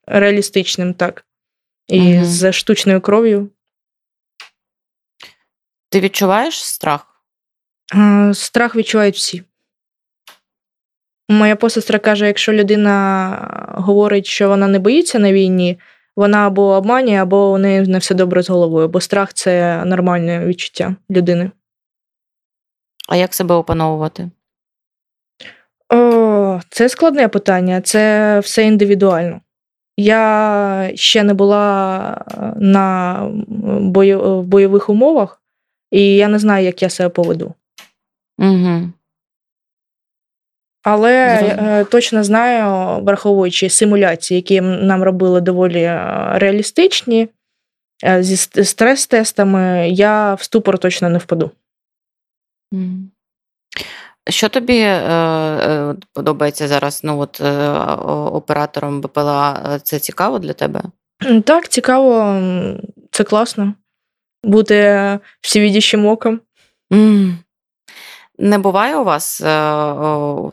[0.06, 1.24] реалістичним, так.
[1.88, 2.24] І угу.
[2.24, 3.50] з штучною кров'ю.
[5.90, 7.22] Ти відчуваєш страх?
[8.32, 9.42] Страх відчувають всі.
[11.28, 15.78] Моя посестра каже: якщо людина говорить, що вона не боїться на війні,
[16.16, 20.46] вона або обманює, або у неї не все добре з головою, бо страх це нормальне
[20.46, 21.50] відчуття людини.
[23.08, 24.30] А як себе опановувати?
[25.92, 29.40] О, Це складне питання, це все індивідуально.
[29.96, 32.24] Я ще не була
[32.56, 33.20] на
[33.80, 34.14] бой...
[34.14, 35.42] в бойових умовах,
[35.90, 37.54] і я не знаю, як я себе поведу.
[38.38, 38.92] Угу.
[40.88, 47.28] Але е, точно знаю, враховуючи симуляції, які нам робили доволі е, реалістичні,
[48.04, 51.50] е, зі стрес-тестами, я в ступор точно не впаду.
[54.30, 57.00] Що тобі е, е, подобається зараз?
[57.04, 57.68] Ну, от е,
[58.10, 60.82] оператором БПЛА це цікаво для тебе?
[61.44, 62.40] Так, цікаво,
[63.10, 63.74] це класно.
[64.44, 66.40] Бути всевідящим оком.
[66.90, 67.34] Mm.
[68.38, 69.46] Не буває у вас е,
[69.92, 70.50] в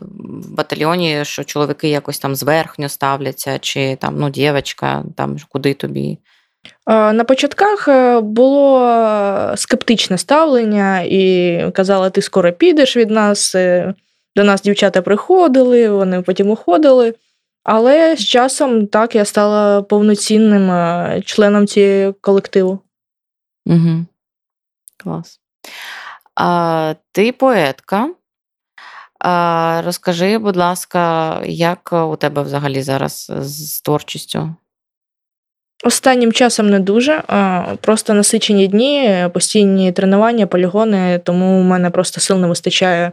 [0.50, 6.18] батальйоні, що чоловіки якось там зверхньо ставляться, чи там ну, дівчинка, там куди тобі?
[6.86, 13.54] На початках е, було скептичне ставлення, і казали, ти скоро підеш від нас.
[13.54, 13.94] Е,
[14.36, 17.14] до нас дівчата приходили, вони потім уходили.
[17.64, 20.70] Але з часом так я стала повноцінним
[21.22, 22.78] членом цієї колективу.
[23.66, 24.04] Угу.
[24.96, 25.40] Клас.
[26.34, 28.10] А, Ти поетка.
[29.20, 34.54] А, Розкажи, будь ласка, як у тебе взагалі зараз з творчістю?
[35.84, 37.22] Останнім часом не дуже.
[37.80, 43.12] Просто насичені дні, постійні тренування, полігони, тому у мене просто сил не вистачає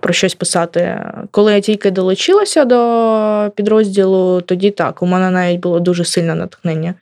[0.00, 1.04] про щось писати.
[1.30, 6.94] Коли я тільки долучилася до підрозділу, тоді так, у мене навіть було дуже сильне натхнення.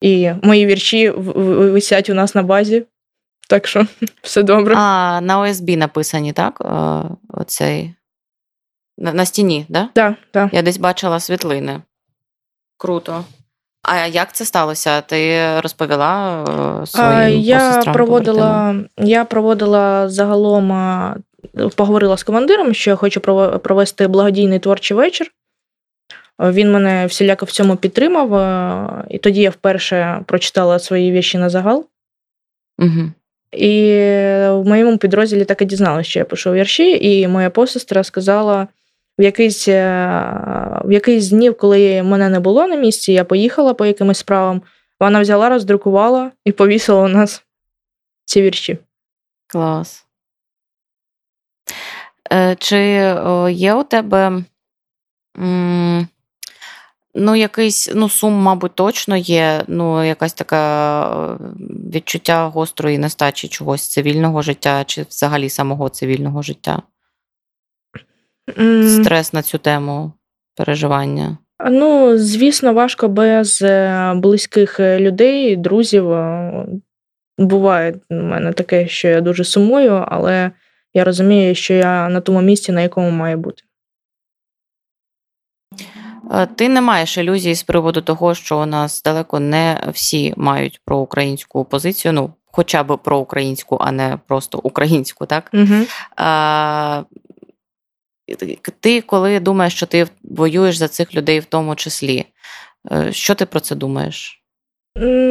[0.00, 2.84] І мої вірші висять у нас на базі.
[3.48, 3.86] Так що
[4.22, 4.74] все добре.
[4.76, 6.62] А на ОСБ написані, так?
[7.28, 7.94] Оцей.
[8.98, 9.88] На, на стіні, да?
[9.92, 10.54] Так, так.
[10.54, 11.82] Я десь бачила світлини.
[12.76, 13.24] Круто.
[13.82, 15.00] А як це сталося?
[15.00, 16.44] Ти розповіла
[16.86, 20.68] своїм я проводила, Я проводила загалом,
[21.76, 23.20] поговорила з командиром, що я хочу
[23.60, 25.32] провести благодійний творчий вечір.
[26.40, 31.86] Він мене всіляко в цьому підтримав, і тоді я вперше прочитала свої вірші на загал.
[32.78, 33.12] Угу.
[33.52, 33.92] І
[34.48, 38.68] в моєму підрозділі так і дізналася, що я пишу вірші, і моя посестра сказала:
[39.18, 39.84] в якийсь е,
[40.84, 44.62] в якийсь днів, коли мене не було на місці, я поїхала по якимось справам.
[45.00, 47.44] Вона взяла, роздрукувала і повісила у нас
[48.24, 48.78] ці вірші.
[49.46, 50.06] Клас.
[52.32, 52.78] Е, чи
[53.50, 54.44] є у тебе
[57.20, 59.62] Ну, якийсь ну, сум, мабуть, точно є.
[59.68, 61.38] Ну, якась така
[61.94, 66.82] відчуття гострої нестачі чогось цивільного життя, чи взагалі самого цивільного життя.
[68.56, 69.02] Mm.
[69.02, 70.12] Стрес на цю тему
[70.56, 71.38] переживання.
[71.70, 76.08] Ну, звісно, важко без е, близьких е, людей, друзів.
[77.38, 80.50] Буває у мене таке, що я дуже сумую, але
[80.94, 83.62] я розумію, що я на тому місці, на якому має бути.
[86.32, 90.80] Е, ти не маєш ілюзій з приводу того, що у нас далеко не всі мають
[90.84, 95.50] проукраїнську позицію, ну, хоча б проукраїнську, а не просто українську, так?
[95.54, 95.84] Угу.
[96.16, 97.02] А,
[98.80, 102.24] Ти, коли думаєш, що ти воюєш за цих людей в тому числі,
[102.92, 104.42] е, що ти про це думаєш?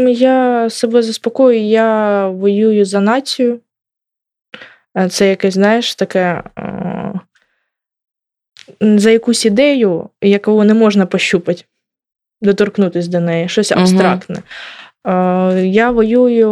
[0.07, 3.59] Я себе заспокою, я воюю за націю.
[4.97, 6.43] Е, це якесь, знаєш, таке
[8.81, 11.63] за якусь ідею, яку не можна пощупати,
[12.41, 14.35] доторкнутися до неї, щось абстрактне.
[14.35, 14.45] Угу.
[15.57, 16.49] Я воюю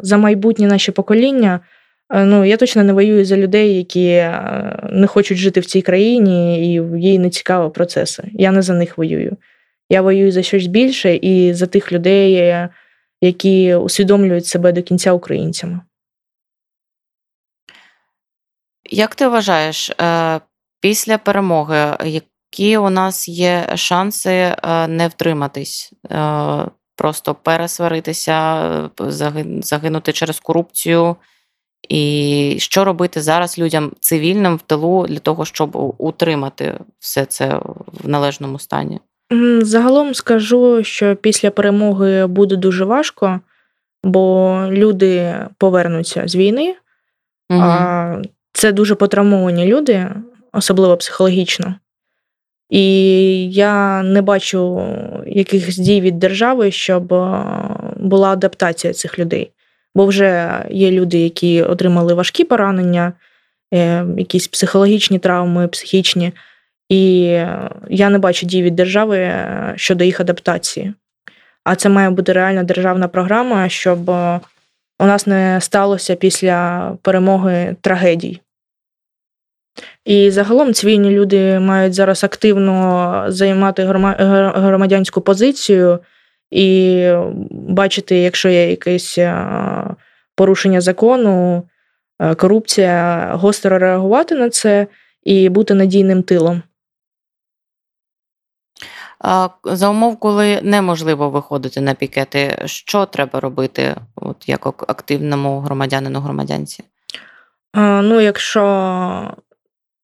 [0.00, 1.60] за майбутнє наше покоління.
[2.12, 5.82] Е, ну, Я точно не воюю за людей, які е, не хочуть жити в цій
[5.82, 8.22] країні, і їй не цікаві процеси.
[8.32, 9.36] Я не за них воюю.
[9.90, 12.54] Я воюю за щось більше і за тих людей,
[13.20, 15.80] які усвідомлюють себе до кінця українцями.
[18.90, 19.92] Як ти вважаєш,
[20.84, 24.56] після перемоги, які у нас є шанси е,
[24.88, 26.18] не втриматись, е,
[26.96, 28.90] просто пересваритися,
[29.62, 31.16] загинути через корупцію?
[31.88, 38.08] І що робити зараз людям цивільним в тилу для того, щоб утримати все це в
[38.08, 39.00] належному стані?
[39.60, 43.40] Загалом скажу, що після перемоги буде дуже важко,
[44.02, 46.74] бо люди повернуться з війни.
[47.50, 47.60] Угу.
[47.62, 48.22] А
[48.52, 50.10] Це дуже потравмовані люди,
[50.54, 51.74] особливо психологічно.
[52.70, 54.86] І я не бачу
[55.26, 57.44] якихось дій від держави, щоб е,
[57.96, 59.50] була адаптація цих людей.
[59.94, 63.12] Бо вже є люди, які отримали важкі поранення,
[63.74, 66.32] е, якісь психологічні травми, психічні.
[66.88, 67.20] І
[67.90, 70.94] я не бачу дій від держави е, щодо їх адаптації.
[71.64, 74.08] А це має бути реальна державна програма, щоб
[74.98, 78.40] у нас не сталося після перемоги трагедій.
[80.04, 83.84] І загалом цивільні люди мають зараз активно займати
[84.54, 85.98] громадянську позицію
[86.50, 87.08] і
[87.50, 89.18] бачити, якщо є якесь
[90.34, 91.62] порушення закону,
[92.36, 94.86] корупція, гостро реагувати на це
[95.22, 96.62] і бути надійним тилом.
[99.64, 106.84] За умов, коли неможливо виходити на пікети, що треба робити, от як активному громадянину громадянці?
[107.76, 109.34] Ну, якщо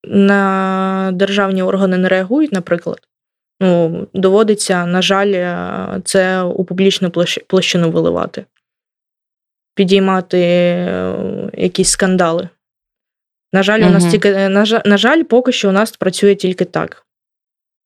[0.04, 2.98] на державні органи не реагують, наприклад,
[3.60, 5.54] ну, доводиться, на жаль,
[6.04, 7.10] це у публічну
[7.46, 8.44] площину виливати,
[9.74, 11.14] підіймати е,
[11.54, 12.48] якісь скандали.
[13.52, 17.06] На жаль, у нас тільки на на жаль, поки що у нас працює тільки так.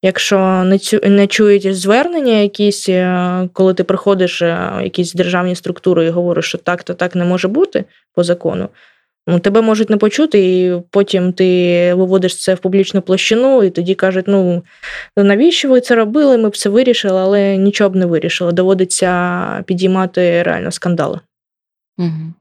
[0.01, 5.55] Якщо не цю не чують звернення, якісь, е, коли ти приходиш е, в якісь державні
[5.55, 8.69] структури і говориш, що так то так не може бути по закону, ну
[9.41, 14.25] тебе можуть не почути, і потім ти виводиш це в публічну площину, і тоді кажуть:
[14.27, 14.63] ну
[15.17, 16.37] навіщо ви це робили?
[16.37, 18.51] Ми б це вирішили, але нічого б не вирішили.
[18.51, 21.19] Доводиться підіймати реально скандали.
[21.97, 22.33] Угу.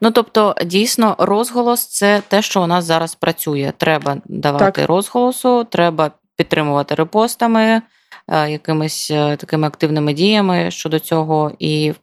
[0.00, 3.72] Ну, тобто, дійсно, розголос це те, що у нас зараз працює.
[3.76, 4.88] Треба давати так.
[4.88, 7.82] розголосу, треба підтримувати репостами,
[8.28, 11.94] е, якимись е, такими активними діями щодо цього, і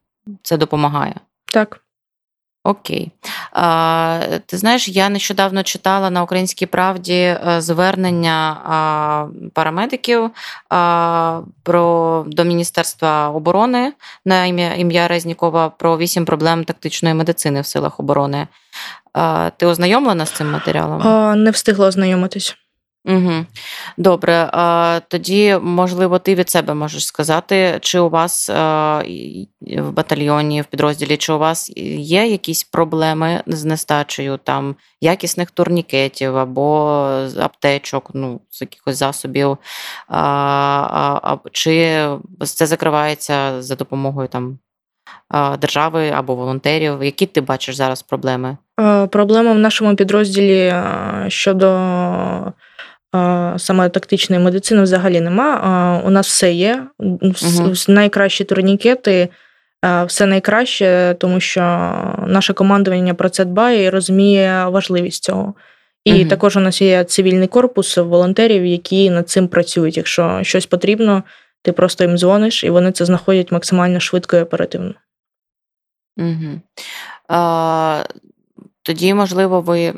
[0.43, 1.15] це допомагає.
[1.53, 1.81] Так.
[2.63, 3.11] Окей.
[4.45, 8.57] Ти знаєш, я нещодавно читала на Українській правді е, звернення
[9.53, 10.29] парамедиків
[11.63, 13.93] про, до Міністерства оборони
[14.25, 18.47] на ім'я ім'я Резнікова про вісім проблем тактичної медицини в силах оборони.
[19.57, 21.43] Ти ознайомлена з цим матеріалом?
[21.43, 22.60] Не встигла ознайомитись.
[23.05, 23.45] Угу.
[23.97, 24.51] Добре,
[25.07, 31.33] тоді, можливо, ти від себе можеш сказати, чи у вас в батальйоні, в підрозділі, чи
[31.33, 36.87] у вас є якісь проблеми з нестачею там якісних турнікетів або
[37.39, 39.57] аптечок, ну, з якихось засобів,
[41.51, 42.07] чи
[42.43, 44.59] це закривається за допомогою там
[45.59, 47.03] держави або волонтерів?
[47.03, 48.57] Які ти бачиш зараз проблеми?
[49.09, 50.75] Проблема в нашому підрозділі
[51.27, 51.67] щодо
[53.57, 56.01] саме тактичної медицини взагалі нема.
[56.05, 56.83] У нас все є.
[56.99, 57.73] Угу.
[57.87, 59.29] Найкращі турнікети,
[60.05, 61.61] все найкраще, тому що
[62.27, 65.53] наше командування про це дбає і розуміє важливість цього.
[66.05, 66.29] І угу.
[66.29, 69.97] також у нас є цивільний корпус волонтерів, які над цим працюють.
[69.97, 71.23] Якщо щось потрібно,
[71.61, 74.93] ти просто їм дзвониш, і вони це знаходять максимально швидко і оперативно.
[76.17, 76.61] Угу.
[77.27, 78.03] А,
[78.83, 79.93] тоді, можливо, ви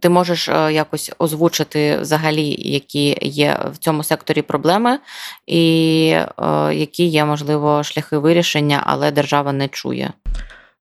[0.00, 4.98] ти можеш е, якось озвучити взагалі, які є в цьому секторі проблеми,
[5.46, 10.12] і е, які є, можливо, шляхи вирішення, але держава не чує.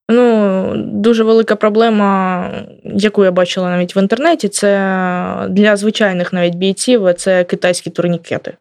[0.10, 2.52] Ну, дуже велика проблема,
[2.84, 8.54] яку я бачила навіть в інтернеті, це для звичайних навіть бійців це китайські турнікети.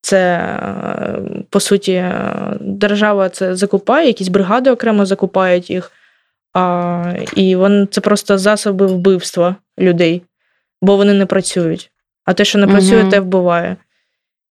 [0.00, 1.18] Це, е,
[1.50, 2.04] по суті,
[2.60, 5.92] держава це закупає, якісь бригади окремо закупають їх.
[6.54, 10.22] А, І вони це просто засоби вбивства людей,
[10.82, 11.90] бо вони не працюють.
[12.24, 13.10] А те, що не працює, угу.
[13.10, 13.76] те вбиває.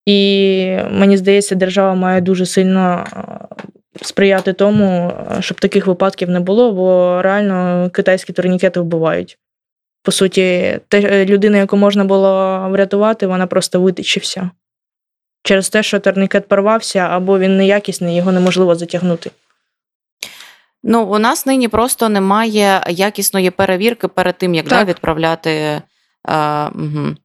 [0.06, 3.06] І мені здається, держава має дуже сильно
[4.02, 9.38] сприяти тому, щоб таких випадків не було, бо реально китайські турнікети вбивають.
[10.04, 14.50] По суті, те, людина, яку можна було врятувати, вона просто витече вся.
[15.44, 19.32] Через те, що турнікет порвався, або він неякісний, його неможливо затягнути.
[20.84, 25.82] Ну, у нас нині просто немає якісної перевірки перед тим, як да, відправляти.
[26.28, 27.16] А, угу.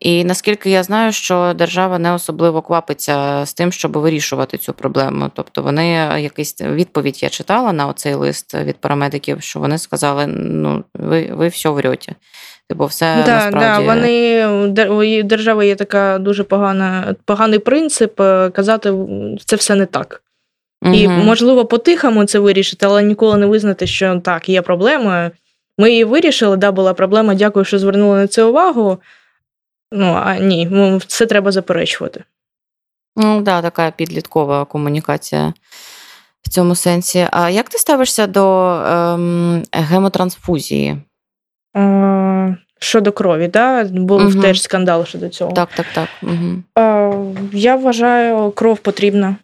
[0.00, 5.30] І наскільки я знаю, що держава не особливо квапиться з тим, щоб вирішувати цю проблему.
[5.34, 5.88] Тобто вони
[6.18, 11.48] якийсь відповідь я читала на оцей лист від парамедиків, що вони сказали: ну, ви ви
[11.48, 12.14] все врете.
[12.68, 13.86] Типу, все да, насправді...
[13.86, 14.46] Да, вони
[14.88, 18.94] у держави є така дуже погана, поганий принцип е, казати,
[19.46, 20.22] це все не так.
[20.84, 25.30] І, можливо, по-тихому це вирішити, але ніколи не визнати, що так, є проблема.
[25.78, 27.34] Ми її вирішили, да, була проблема.
[27.34, 28.98] Дякую, що звернули на це увагу.
[29.92, 32.24] Ну, а ні, це треба заперечувати.
[33.16, 35.52] Ну, да, така підліткова комунікація
[36.42, 37.28] в цьому сенсі.
[37.30, 40.96] А як ти ставишся до ем, гемотрансфузії?
[41.76, 43.84] Е, щодо крові, да?
[43.84, 44.42] був угу.
[44.42, 45.52] теж скандал щодо цього.
[45.52, 46.08] Так, так, так.
[46.22, 46.62] Угу.
[46.78, 47.12] Е,
[47.52, 49.36] я вважаю, кров потрібна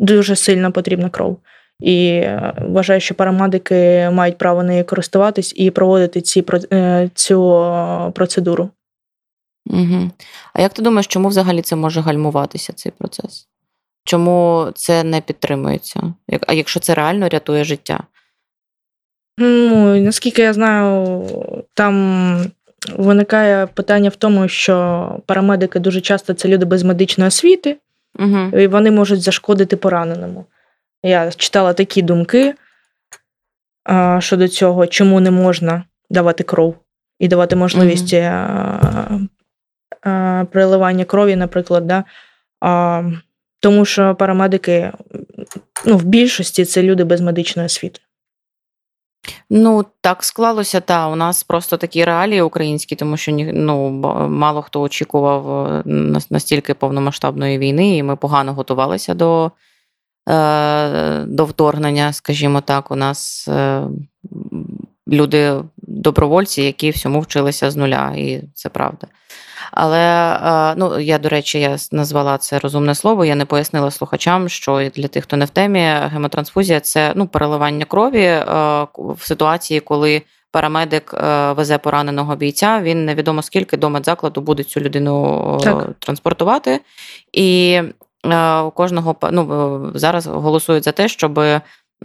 [0.00, 1.38] дуже сильно потрібна кров.
[1.80, 7.62] І е, вважаю, що парамедики мають право нею користуватись і проводити ці, е, цю
[8.14, 8.70] процедуру.
[9.66, 10.10] Угу.
[10.52, 13.48] А як ти думаєш, чому взагалі це може гальмуватися, цей процес?
[14.04, 16.14] Чому це не підтримується?
[16.46, 18.00] А якщо це реально рятує життя?
[19.38, 21.24] Ну, наскільки я знаю,
[21.74, 22.46] там
[22.96, 27.76] виникає питання в тому, що парамедики дуже часто це люди без медичної освіти,
[28.18, 28.58] Угу.
[28.58, 30.46] і вони можуть зашкодити пораненому.
[31.02, 32.54] Я читала такі думки
[33.84, 36.76] а, щодо цього, чому не можна давати кров
[37.18, 39.20] і давати можливість а,
[40.02, 41.86] а, приливання крові, наприклад.
[41.86, 42.04] Да?
[42.60, 43.02] А,
[43.60, 44.92] тому що парамедики
[45.86, 48.00] ну, в більшості це люди без медичної освіти.
[49.50, 53.90] Ну, так склалося, та у нас просто такі реалії українські, тому що ну,
[54.28, 55.82] мало хто очікував е,
[56.30, 59.50] настільки повномасштабної війни, і ми погано готувалися до,
[60.28, 62.90] е, до вторгнення, скажімо так.
[62.90, 63.82] У нас е,
[65.08, 69.06] люди добровольці, які всьому вчилися з нуля, і це правда.
[69.76, 73.24] Але е, ну, я, до речі, я назвала це розумне слово.
[73.24, 75.80] Я не пояснила слухачам, що для тих, хто не в темі,
[76.12, 78.44] гемотрансфузія це ну, переливання крові е,
[78.94, 80.22] в ситуації, коли
[80.52, 82.80] парамедик е, везе пораненого бійця.
[82.80, 85.86] Він невідомо скільки до медзакладу буде цю людину Так.
[85.98, 86.80] транспортувати.
[87.32, 87.80] І
[88.66, 91.40] у кожного ну, зараз голосують за те, щоб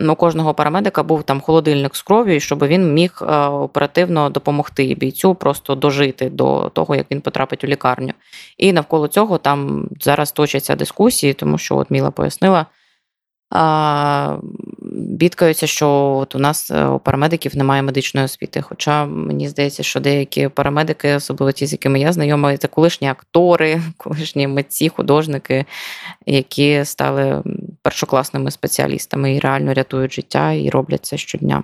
[0.08, 5.36] у кожного парамедика був там холодильник з кров'ю, щоб він міг е, оперативно допомогти бійцю
[5.36, 8.14] просто дожити до того, як він потрапить у лікарню.
[8.58, 12.66] І навколо цього там зараз точаться дискусії, тому що от Міла пояснила.
[14.92, 15.90] Бідкаються, що
[16.22, 18.62] от у нас е, у парамедиків немає медичної освіти.
[18.62, 23.82] Хоча мені здається, що деякі парамедики, особливо ті, з якими я знайома, це колишні актори,
[23.98, 25.66] колишні митці, художники,
[26.26, 27.44] які стали
[27.82, 31.64] першокласними спеціалістами і реально рятують життя і роблять це щодня.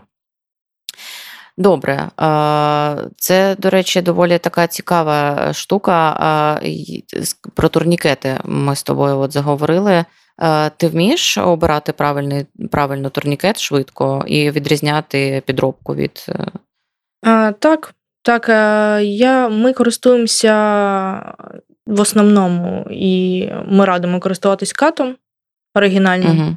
[1.57, 2.09] Добре,
[3.17, 6.17] це, до речі, доволі така цікава штука.
[6.19, 10.05] А, й- с- Про турнікети ми з тобою от заговорили.
[10.41, 16.25] Е, Ти вмієш обирати правильний, правильно турнікет швидко і відрізняти підробку від.
[16.29, 16.45] е,
[17.23, 20.53] А, так, так, е, я, ми користуємося
[21.87, 25.15] в основному, і ми радимо користуватись катом
[25.75, 26.39] оригінальним.
[26.39, 26.55] Угу.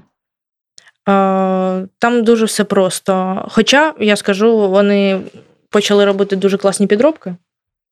[1.98, 3.44] Там дуже все просто.
[3.50, 5.20] Хоча, я скажу, вони
[5.70, 7.34] почали робити дуже класні підробки.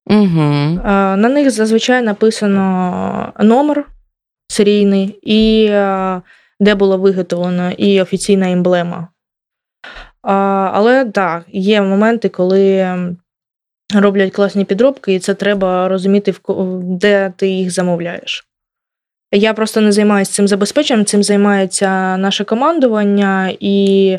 [0.06, 0.80] Угу.
[0.84, 3.86] На них зазвичай написано номер
[4.48, 5.68] серійний, і
[6.60, 9.08] де було виготовлено, і офіційна емблема.
[10.22, 12.96] Але так, є моменти, коли
[13.94, 16.34] роблять класні підробки, і це треба розуміти,
[16.82, 18.46] де ти їх замовляєш.
[19.32, 24.16] Я просто не займаюся цим забезпеченням, цим займається наше командування, і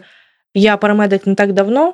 [0.54, 1.94] я парамедик не так давно.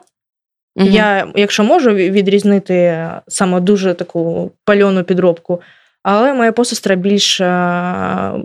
[0.91, 5.61] Я, якщо можу відрізнити саме дуже таку пальону підробку,
[6.03, 7.45] але моя посестра більш е,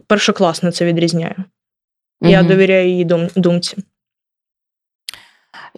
[0.06, 1.34] першокласно це відрізняє.
[2.22, 3.76] Я довіряю її дум- думці.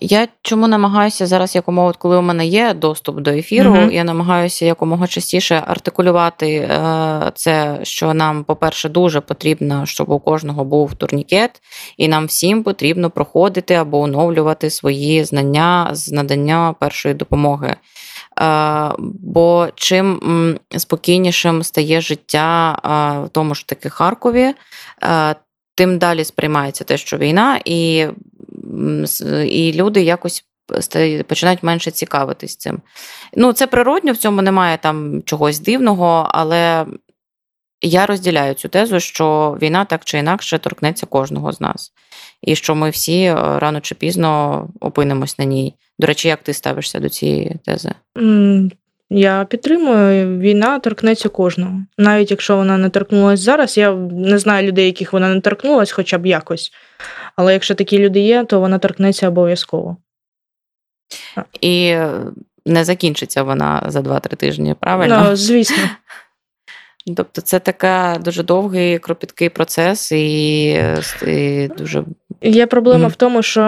[0.03, 3.91] Я чому намагаюся зараз якомога, от коли у мене є доступ до ефіру, Мгм.
[3.93, 10.65] я намагаюся якомога частіше артикулювати е, це, що нам, по-перше, дуже потрібно, щоб у кожного
[10.65, 11.63] був турнікет,
[11.97, 17.77] і нам всім потрібно проходити або оновлювати свої знання з надання першої допомоги.
[18.41, 18.91] Е,
[19.23, 24.55] Бо чим спокійнішим стає життя е, в тому ж таки Харкові,
[25.75, 28.07] тим далі сприймається те, що війна, і,
[29.47, 30.45] і люди якось
[31.27, 32.81] починають менше цікавитись цим.
[33.37, 36.87] Ну, це природньо, в цьому немає там чогось дивного, але
[37.83, 41.93] я розділяю цю тезу, що війна так чи інакше торкнеться кожного з нас.
[42.43, 45.75] І що ми всі е, рано чи пізно опинимось на ній.
[45.99, 47.93] До речі, як ти ставишся до цієї тези?
[49.11, 51.83] Я підтримую, війна торкнеться кожного.
[51.99, 56.19] Навіть якщо вона не торкнулася зараз, я не знаю людей, яких вона не торкнулася, хоча
[56.19, 56.73] б якось.
[57.41, 59.97] Але якщо такі люди є, то вона торкнеться обов'язково.
[61.61, 61.97] І
[62.67, 65.27] не закінчиться вона за 2-3 тижні, правильно?
[65.29, 65.77] Ну, звісно.
[67.17, 70.71] Тобто це така дуже довгий, кропіткий процес, і,
[71.27, 72.05] і дуже
[72.43, 73.09] Є проблема Мгм.
[73.09, 73.61] в тому, що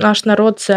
[0.00, 0.74] наш народ це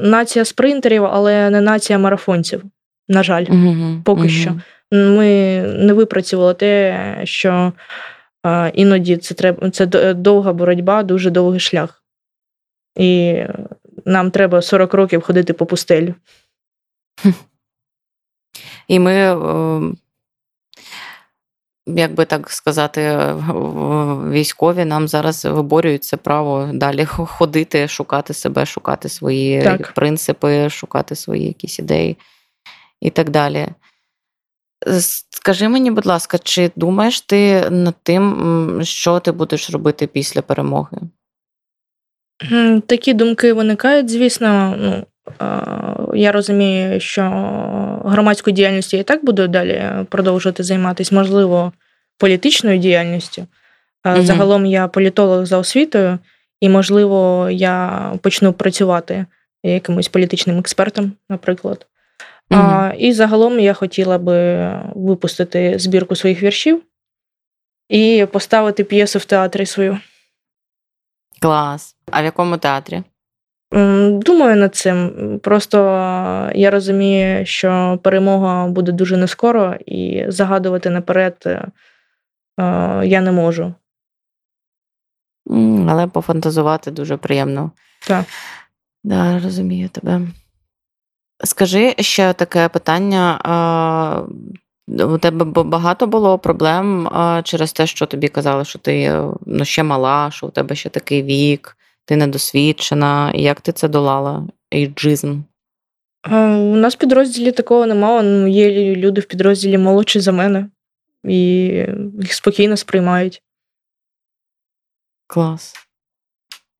[0.00, 2.62] нація спринтерів, але не нація марафонців.
[3.08, 4.30] На жаль, Мгм, поки мгм.
[4.30, 4.52] що.
[4.92, 7.72] Ми не випрацювали те, що
[8.74, 12.04] іноді це треба це довга боротьба, дуже довгий шлях.
[12.96, 13.42] І
[14.04, 16.14] нам треба 40 років ходити по пустелі.
[18.88, 19.80] І ми, е,
[21.86, 23.18] як би так сказати,
[24.30, 29.92] військові нам зараз виборюють це право далі ходити, шукати себе, шукати свої Так.
[29.92, 32.16] принципи, шукати свої якісь ідеї
[33.00, 33.68] і так далі.
[35.30, 40.98] Скажи мені, будь ласка, чи думаєш ти над тим, що ти будеш робити після перемоги?
[42.86, 44.74] Такі думки виникають, звісно.
[44.78, 45.06] Ну,
[46.14, 47.22] Я розумію, що
[48.04, 51.72] громадською діяльністю я і так буду далі продовжувати займатися, можливо,
[52.18, 53.46] політичною діяльністю.
[54.04, 54.22] Угу.
[54.22, 56.18] Загалом я політолог за освітою,
[56.60, 59.26] і, можливо, я почну працювати
[59.62, 61.86] якимось політичним експертом, наприклад.
[62.50, 62.60] Угу.
[62.60, 66.82] А, І загалом я хотіла би випустити збірку своїх віршів
[67.88, 69.98] і поставити п'єсу в театрі свою.
[71.40, 71.96] Клас.
[72.10, 73.02] А в якому театрі?
[74.12, 75.12] Думаю над цим.
[75.42, 75.78] Просто
[76.54, 81.66] я розумію, що перемога буде дуже нескоро, і загадувати наперед е,
[83.04, 83.74] я не можу.
[85.88, 87.70] Але пофантазувати дуже приємно.
[88.06, 88.24] Так.
[89.04, 90.20] Да, Розумію тебе.
[91.44, 93.40] Скажи ще таке питання.
[94.88, 97.08] У тебе багато було проблем
[97.44, 101.22] через те, що тобі казали, що ти ну, ще мала, що у тебе ще такий
[101.22, 103.32] вік, ти недосвідчена.
[103.34, 104.48] Як ти це долала?
[104.74, 105.40] Ейджизм?
[106.30, 108.22] У нас в підрозділі такого немає.
[108.22, 110.68] Ну, Є люди в підрозділі молодші за мене,
[111.24, 111.38] і
[112.20, 113.42] їх спокійно сприймають.
[115.26, 115.74] Клас.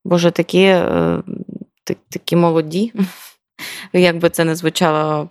[0.05, 1.23] Боже, такі е,
[2.09, 2.93] такі молоді.
[3.93, 5.29] Як би це не звучало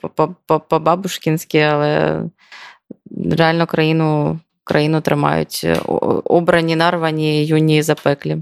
[0.68, 2.22] по-бабушкінськи, але
[3.30, 5.76] реально країну країну тримають е,
[6.24, 8.36] обрані, нарвані, юні запеклі.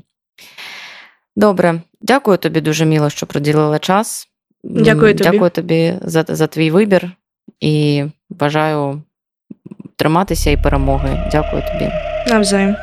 [1.37, 4.29] Добре, дякую тобі дуже міло, що приділила час.
[4.65, 7.11] Дякую тобі Дякую тобі за, за твій вибір
[7.61, 9.03] і бажаю
[9.97, 11.29] триматися і перемоги.
[11.33, 11.91] Дякую тобі.
[12.27, 12.77] Навзаєм.